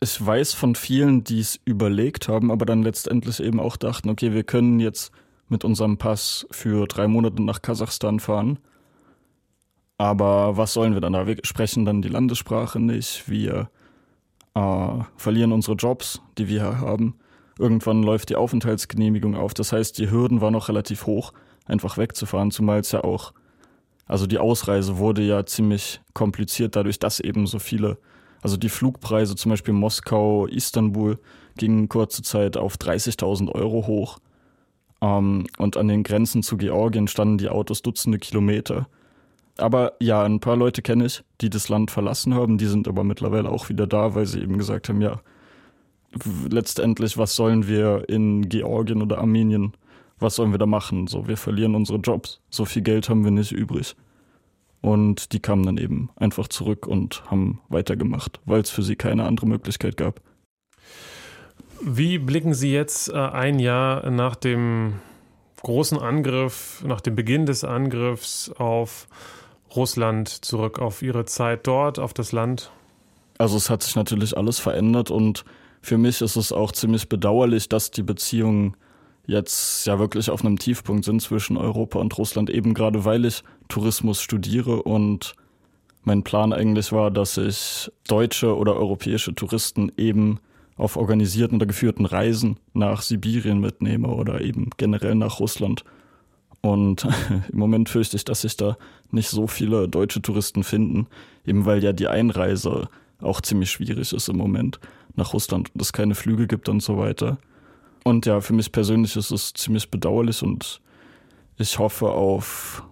Ich 0.00 0.26
weiß 0.26 0.54
von 0.54 0.74
vielen, 0.74 1.22
die 1.22 1.40
es 1.40 1.60
überlegt 1.66 2.28
haben, 2.28 2.50
aber 2.50 2.64
dann 2.64 2.82
letztendlich 2.82 3.40
eben 3.40 3.60
auch 3.60 3.76
dachten, 3.76 4.08
okay, 4.08 4.32
wir 4.32 4.44
können 4.44 4.80
jetzt 4.80 5.12
mit 5.50 5.66
unserem 5.66 5.98
Pass 5.98 6.46
für 6.50 6.86
drei 6.86 7.08
Monate 7.08 7.42
nach 7.42 7.60
Kasachstan 7.60 8.20
fahren. 8.20 8.58
Aber 9.98 10.56
was 10.56 10.72
sollen 10.72 10.94
wir 10.94 11.02
dann 11.02 11.12
da? 11.12 11.26
Wir 11.26 11.36
sprechen 11.42 11.84
dann 11.84 12.00
die 12.00 12.08
Landessprache 12.08 12.80
nicht. 12.80 13.28
Wir 13.28 13.68
äh, 14.54 14.88
verlieren 15.16 15.52
unsere 15.52 15.76
Jobs, 15.76 16.20
die 16.38 16.48
wir 16.48 16.60
hier 16.62 16.80
haben. 16.80 17.14
Irgendwann 17.58 18.02
läuft 18.02 18.30
die 18.30 18.36
Aufenthaltsgenehmigung 18.36 19.36
auf. 19.36 19.54
Das 19.54 19.72
heißt, 19.72 19.98
die 19.98 20.10
Hürden 20.10 20.40
waren 20.40 20.52
noch 20.52 20.68
relativ 20.68 21.06
hoch, 21.06 21.32
einfach 21.66 21.98
wegzufahren, 21.98 22.50
zumal 22.50 22.80
es 22.80 22.92
ja 22.92 23.04
auch, 23.04 23.32
also 24.06 24.26
die 24.26 24.38
Ausreise 24.38 24.98
wurde 24.98 25.22
ja 25.22 25.46
ziemlich 25.46 26.00
kompliziert 26.12 26.76
dadurch, 26.76 26.98
dass 26.98 27.20
eben 27.20 27.46
so 27.46 27.58
viele, 27.58 27.98
also 28.42 28.56
die 28.56 28.68
Flugpreise 28.68 29.36
zum 29.36 29.50
Beispiel 29.50 29.74
Moskau, 29.74 30.46
Istanbul 30.46 31.18
gingen 31.56 31.88
kurze 31.88 32.22
Zeit 32.22 32.56
auf 32.56 32.76
30.000 32.76 33.50
Euro 33.52 33.86
hoch. 33.86 34.18
Ähm, 35.00 35.46
und 35.58 35.76
an 35.76 35.88
den 35.88 36.02
Grenzen 36.02 36.42
zu 36.42 36.56
Georgien 36.56 37.08
standen 37.08 37.38
die 37.38 37.48
Autos 37.48 37.82
Dutzende 37.82 38.18
Kilometer. 38.18 38.88
Aber 39.56 39.92
ja, 40.00 40.22
ein 40.24 40.40
paar 40.40 40.56
Leute 40.56 40.82
kenne 40.82 41.06
ich, 41.06 41.22
die 41.40 41.50
das 41.50 41.68
Land 41.68 41.90
verlassen 41.90 42.34
haben, 42.34 42.58
die 42.58 42.66
sind 42.66 42.88
aber 42.88 43.04
mittlerweile 43.04 43.48
auch 43.50 43.68
wieder 43.68 43.86
da, 43.86 44.14
weil 44.14 44.26
sie 44.26 44.40
eben 44.40 44.58
gesagt 44.58 44.88
haben, 44.88 45.00
ja, 45.00 45.20
letztendlich, 46.48 47.18
was 47.18 47.36
sollen 47.36 47.66
wir 47.68 48.08
in 48.08 48.48
Georgien 48.48 49.02
oder 49.02 49.18
Armenien, 49.18 49.72
was 50.18 50.36
sollen 50.36 50.52
wir 50.52 50.58
da 50.58 50.66
machen? 50.66 51.06
So, 51.06 51.28
wir 51.28 51.36
verlieren 51.36 51.74
unsere 51.74 51.98
Jobs, 51.98 52.40
so 52.50 52.64
viel 52.64 52.82
Geld 52.82 53.08
haben 53.08 53.24
wir 53.24 53.30
nicht 53.30 53.52
übrig. 53.52 53.96
Und 54.80 55.32
die 55.32 55.40
kamen 55.40 55.64
dann 55.64 55.78
eben 55.78 56.10
einfach 56.16 56.48
zurück 56.48 56.86
und 56.86 57.22
haben 57.30 57.60
weitergemacht, 57.68 58.40
weil 58.44 58.60
es 58.60 58.70
für 58.70 58.82
sie 58.82 58.96
keine 58.96 59.24
andere 59.24 59.46
Möglichkeit 59.46 59.96
gab. 59.96 60.20
Wie 61.80 62.18
blicken 62.18 62.54
Sie 62.54 62.72
jetzt 62.72 63.08
äh, 63.08 63.14
ein 63.14 63.58
Jahr 63.58 64.10
nach 64.10 64.36
dem 64.36 64.94
großen 65.62 65.98
Angriff, 65.98 66.84
nach 66.86 67.00
dem 67.00 67.16
Beginn 67.16 67.46
des 67.46 67.64
Angriffs 67.64 68.50
auf 68.50 69.08
Russland 69.76 70.28
zurück 70.28 70.78
auf 70.78 71.02
Ihre 71.02 71.24
Zeit 71.24 71.66
dort, 71.66 71.98
auf 71.98 72.14
das 72.14 72.32
Land? 72.32 72.70
Also 73.38 73.56
es 73.56 73.70
hat 73.70 73.82
sich 73.82 73.96
natürlich 73.96 74.36
alles 74.36 74.58
verändert 74.58 75.10
und 75.10 75.44
für 75.82 75.98
mich 75.98 76.20
ist 76.20 76.36
es 76.36 76.52
auch 76.52 76.72
ziemlich 76.72 77.08
bedauerlich, 77.08 77.68
dass 77.68 77.90
die 77.90 78.02
Beziehungen 78.02 78.76
jetzt 79.26 79.86
ja 79.86 79.98
wirklich 79.98 80.30
auf 80.30 80.44
einem 80.44 80.58
Tiefpunkt 80.58 81.04
sind 81.04 81.20
zwischen 81.20 81.56
Europa 81.56 81.98
und 81.98 82.16
Russland, 82.16 82.50
eben 82.50 82.74
gerade 82.74 83.04
weil 83.04 83.24
ich 83.24 83.42
Tourismus 83.68 84.20
studiere 84.20 84.82
und 84.82 85.34
mein 86.02 86.22
Plan 86.22 86.52
eigentlich 86.52 86.92
war, 86.92 87.10
dass 87.10 87.38
ich 87.38 87.90
deutsche 88.06 88.56
oder 88.56 88.76
europäische 88.76 89.34
Touristen 89.34 89.90
eben 89.96 90.38
auf 90.76 90.96
organisierten 90.96 91.56
oder 91.56 91.66
geführten 91.66 92.04
Reisen 92.04 92.58
nach 92.74 93.02
Sibirien 93.02 93.60
mitnehme 93.60 94.08
oder 94.08 94.40
eben 94.40 94.70
generell 94.76 95.14
nach 95.14 95.40
Russland. 95.40 95.84
Und 96.64 97.06
im 97.52 97.58
Moment 97.58 97.90
fürchte 97.90 98.16
ich, 98.16 98.24
dass 98.24 98.40
sich 98.40 98.56
da 98.56 98.78
nicht 99.10 99.28
so 99.28 99.46
viele 99.46 99.86
deutsche 99.86 100.22
Touristen 100.22 100.64
finden, 100.64 101.06
eben 101.44 101.66
weil 101.66 101.84
ja 101.84 101.92
die 101.92 102.08
Einreise 102.08 102.88
auch 103.20 103.42
ziemlich 103.42 103.70
schwierig 103.70 104.12
ist 104.12 104.28
im 104.28 104.38
Moment 104.38 104.80
nach 105.14 105.34
Russland 105.34 105.70
und 105.74 105.82
es 105.82 105.92
keine 105.92 106.14
Flüge 106.14 106.46
gibt 106.46 106.70
und 106.70 106.80
so 106.82 106.96
weiter. 106.96 107.36
Und 108.02 108.24
ja, 108.24 108.40
für 108.40 108.54
mich 108.54 108.72
persönlich 108.72 109.14
ist 109.14 109.30
es 109.30 109.52
ziemlich 109.52 109.90
bedauerlich 109.90 110.42
und 110.42 110.80
ich 111.58 111.78
hoffe 111.78 112.10
auf 112.10 112.82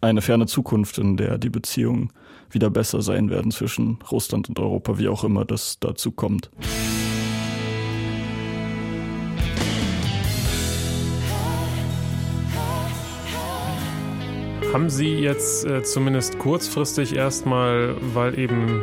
eine 0.00 0.22
ferne 0.22 0.46
Zukunft, 0.46 0.98
in 0.98 1.16
der 1.16 1.36
die 1.38 1.50
Beziehungen 1.50 2.12
wieder 2.50 2.70
besser 2.70 3.02
sein 3.02 3.28
werden 3.28 3.50
zwischen 3.50 3.98
Russland 4.10 4.48
und 4.48 4.60
Europa, 4.60 4.98
wie 4.98 5.08
auch 5.08 5.24
immer 5.24 5.44
das 5.44 5.78
dazu 5.80 6.12
kommt. 6.12 6.48
Haben 14.74 14.90
Sie 14.90 15.14
jetzt 15.14 15.64
äh, 15.66 15.84
zumindest 15.84 16.40
kurzfristig 16.40 17.14
erstmal, 17.14 17.94
weil 18.12 18.36
eben 18.36 18.82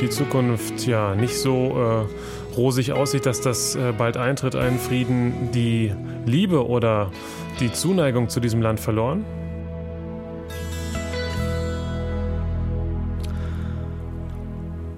die 0.00 0.10
Zukunft 0.10 0.84
ja 0.84 1.14
nicht 1.14 1.38
so 1.38 1.78
äh, 1.78 2.54
rosig 2.56 2.90
aussieht, 2.90 3.24
dass 3.24 3.40
das 3.40 3.76
äh, 3.76 3.92
bald 3.96 4.16
eintritt, 4.16 4.56
einen 4.56 4.80
Frieden, 4.80 5.52
die 5.54 5.94
Liebe 6.26 6.66
oder 6.66 7.12
die 7.60 7.70
Zuneigung 7.70 8.28
zu 8.28 8.40
diesem 8.40 8.60
Land 8.60 8.80
verloren? 8.80 9.24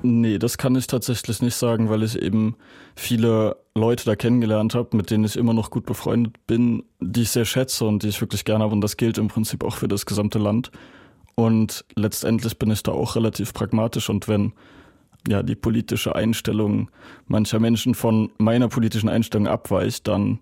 Nee, 0.02 0.38
das 0.38 0.56
kann 0.56 0.74
ich 0.76 0.86
tatsächlich 0.86 1.42
nicht 1.42 1.54
sagen, 1.54 1.90
weil 1.90 2.02
ich 2.02 2.16
eben 2.20 2.56
viele 2.96 3.56
Leute 3.74 4.04
da 4.04 4.16
kennengelernt 4.16 4.74
habe, 4.74 4.96
mit 4.96 5.10
denen 5.10 5.24
ich 5.24 5.36
immer 5.36 5.52
noch 5.52 5.70
gut 5.70 5.84
befreundet 5.84 6.34
bin, 6.46 6.84
die 7.00 7.22
ich 7.22 7.30
sehr 7.30 7.44
schätze 7.44 7.84
und 7.84 8.02
die 8.02 8.08
ich 8.08 8.20
wirklich 8.20 8.44
gerne 8.44 8.64
habe. 8.64 8.72
Und 8.72 8.80
das 8.80 8.96
gilt 8.96 9.18
im 9.18 9.28
Prinzip 9.28 9.62
auch 9.62 9.76
für 9.76 9.88
das 9.88 10.06
gesamte 10.06 10.38
Land. 10.38 10.70
Und 11.34 11.84
letztendlich 11.96 12.58
bin 12.58 12.70
ich 12.70 12.82
da 12.82 12.92
auch 12.92 13.16
relativ 13.16 13.52
pragmatisch. 13.52 14.08
Und 14.08 14.26
wenn 14.26 14.52
ja 15.28 15.42
die 15.42 15.54
politische 15.54 16.14
Einstellung 16.14 16.90
mancher 17.26 17.58
Menschen 17.58 17.94
von 17.94 18.30
meiner 18.38 18.68
politischen 18.68 19.08
Einstellung 19.08 19.48
abweicht, 19.48 20.08
dann 20.08 20.40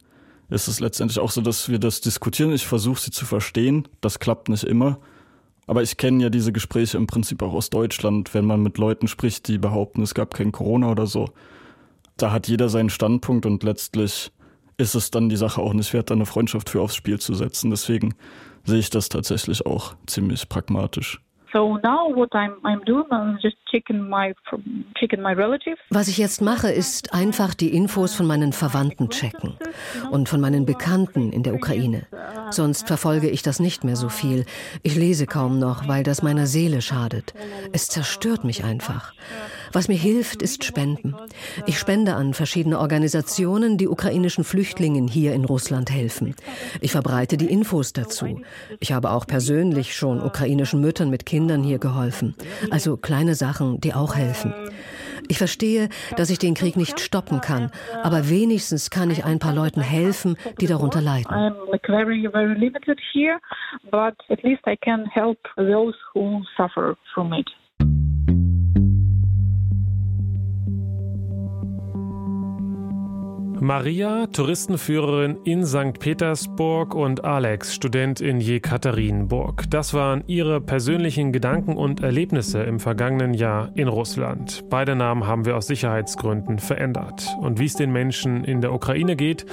ist 0.51 0.69
es 0.69 0.81
letztendlich 0.81 1.19
auch 1.19 1.31
so, 1.31 1.41
dass 1.41 1.69
wir 1.69 1.79
das 1.79 2.01
diskutieren. 2.01 2.53
Ich 2.53 2.67
versuche 2.67 3.01
sie 3.01 3.11
zu 3.11 3.27
verstehen. 3.27 3.89
Das 4.01 4.19
klappt 4.19 4.49
nicht 4.49 4.65
immer. 4.65 4.99
Aber 5.69 5.83
ich 5.83 5.99
kenne 5.99 6.23
ja 6.23 6.31
diese 6.31 6.51
Gespräche 6.51 6.97
im 6.97 7.07
Prinzip 7.07 7.43
auch 7.43 7.53
aus 7.53 7.69
Deutschland, 7.69 8.33
wenn 8.33 8.47
man 8.47 8.63
mit 8.63 8.79
Leuten 8.79 9.07
spricht, 9.07 9.49
die 9.49 9.59
behaupten, 9.59 10.01
es 10.03 10.15
gab 10.15 10.33
kein 10.33 10.51
Corona 10.51 10.91
oder 10.91 11.07
so. 11.07 11.29
Da 12.17 12.33
hat 12.33 12.49
jeder 12.49 12.71
seinen 12.71 12.89
Standpunkt 12.89 13.45
und 13.45 13.63
letztlich 13.63 14.33
ist 14.79 14.95
es 14.95 15.11
dann 15.11 15.29
die 15.29 15.37
Sache 15.37 15.61
auch 15.61 15.75
nicht 15.75 15.93
wert, 15.93 16.11
eine 16.11 16.25
Freundschaft 16.25 16.71
für 16.71 16.81
aufs 16.81 16.97
Spiel 16.97 17.21
zu 17.21 17.35
setzen. 17.35 17.71
Deswegen 17.71 18.15
sehe 18.65 18.79
ich 18.79 18.89
das 18.89 19.11
tatsächlich 19.11 19.67
auch 19.67 19.95
ziemlich 20.07 20.49
pragmatisch. 20.49 21.21
So 21.53 21.79
now 21.83 22.09
what 22.15 22.35
I'm, 22.35 22.85
doing, 22.85 23.07
I'm 23.11 23.39
just 23.41 23.57
checking 23.71 24.09
my 24.09 24.35
relatives. 25.35 25.81
Was 25.91 26.09
ich 26.09 26.19
jetzt 26.19 26.43
mache, 26.43 26.71
ist 26.71 27.15
einfach 27.15 27.55
die 27.55 27.75
Infos 27.75 28.15
von 28.15 28.27
meinen 28.27 28.53
Verwandten 28.53 29.09
checken 29.09 29.55
und 30.11 30.29
von 30.29 30.41
meinen 30.41 30.67
Bekannten 30.67 31.33
in 31.33 31.43
der 31.43 31.55
Ukraine. 31.55 32.07
Sonst 32.51 32.87
verfolge 32.87 33.31
ich 33.31 33.43
das 33.43 33.61
nicht 33.61 33.83
mehr 33.83 33.97
so 33.97 34.09
viel. 34.09 34.45
Ich 34.83 34.95
lese 34.95 35.27
kaum 35.27 35.59
noch, 35.59 35.89
weil 35.89 36.03
das 36.03 36.23
meiner 36.23 36.47
Seele 36.47 36.83
schadet. 36.83 37.33
Es 37.73 37.89
zerstört 37.89 38.45
mich 38.45 38.65
einfach. 38.65 39.13
Was 39.73 39.89
mir 39.89 39.97
hilft, 39.97 40.43
ist 40.43 40.65
Spenden. 40.65 41.15
Ich 41.67 41.79
spende 41.79 42.15
an 42.15 42.35
verschiedene 42.35 42.79
Organisationen, 42.79 43.77
die 43.79 43.89
ukrainischen 43.89 44.45
Flüchtlingen 44.45 45.09
hier 45.09 45.35
in 45.35 45.45
Russland 45.45 45.91
helfen. 45.91 46.35
Ich 46.81 46.93
verbreite 46.93 47.37
die 47.37 47.51
Infos 47.51 47.93
dazu. 47.93 48.41
Ich 48.81 48.93
habe 48.93 49.11
auch 49.11 49.27
persönlich 49.27 49.95
schon 49.95 50.21
ukrainischen 50.21 50.81
Müttern 50.81 51.11
mit 51.11 51.27
Kindern 51.27 51.63
hier 51.63 51.79
geholfen. 51.79 52.35
Also 52.71 52.97
kleine 52.97 53.35
Sachen, 53.35 53.81
die 53.81 53.95
auch 53.95 54.15
helfen. 54.17 54.55
Ich 55.29 55.39
verstehe, 55.39 55.89
dass 56.17 56.31
ich 56.31 56.39
den 56.39 56.55
Krieg 56.55 56.77
nicht 56.77 57.01
stoppen 57.01 57.41
kann, 57.41 57.71
aber 58.03 58.31
wenigstens 58.31 58.91
kann 58.91 59.11
ich 59.11 59.25
ein 59.25 59.39
paar 59.39 59.55
Leuten 59.55 59.81
helfen, 59.81 60.37
die 60.61 60.67
darunter 60.67 61.03
leiden. 61.03 61.31
I'm 61.31 61.55
Maria, 73.61 74.27
Touristenführerin 74.29 75.39
in 75.45 75.67
St. 75.67 75.99
Petersburg 75.99 76.95
und 76.95 77.25
Alex, 77.25 77.75
Student 77.75 78.21
in 78.21 78.41
Jekaterinburg. 78.41 79.65
Das 79.71 79.95
waren 79.95 80.23
ihre 80.27 80.61
persönlichen 80.61 81.33
Gedanken 81.33 81.77
und 81.77 82.01
Erlebnisse 82.01 82.63
im 82.63 82.79
vergangenen 82.79 83.35
Jahr 83.35 83.71
in 83.75 83.89
Russland. 83.89 84.65
Beide 84.71 84.95
Namen 84.95 85.27
haben 85.27 85.45
wir 85.45 85.57
aus 85.57 85.67
Sicherheitsgründen 85.67 86.59
verändert. 86.59 87.29
Und 87.41 87.59
wie 87.59 87.67
es 87.67 87.75
den 87.75 87.91
Menschen 87.91 88.45
in 88.45 88.61
der 88.61 88.73
Ukraine 88.73 89.17
geht, 89.17 89.45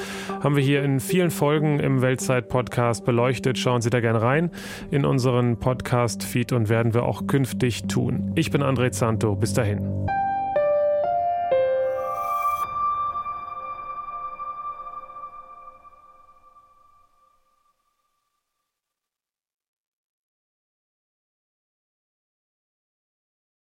haben 0.44 0.56
wir 0.56 0.64
hier 0.64 0.84
in 0.84 1.00
vielen 1.00 1.32
Folgen 1.32 1.80
im 1.80 2.02
Weltzeit-Podcast 2.02 3.06
beleuchtet. 3.06 3.58
Schauen 3.58 3.82
Sie 3.82 3.90
da 3.90 4.02
gerne 4.02 4.22
rein 4.22 4.52
in 4.92 5.06
unseren 5.06 5.58
Podcast-Feed 5.58 6.52
und 6.54 6.70
werden 6.70 6.94
wir 6.94 7.04
auch 7.04 7.26
künftig 7.26 7.84
tun. 7.88 8.34
Ich 8.36 8.52
bin 8.52 8.62
André 8.62 8.92
Zanto. 8.92 9.36
Bis 9.36 9.54
dahin. 9.54 10.06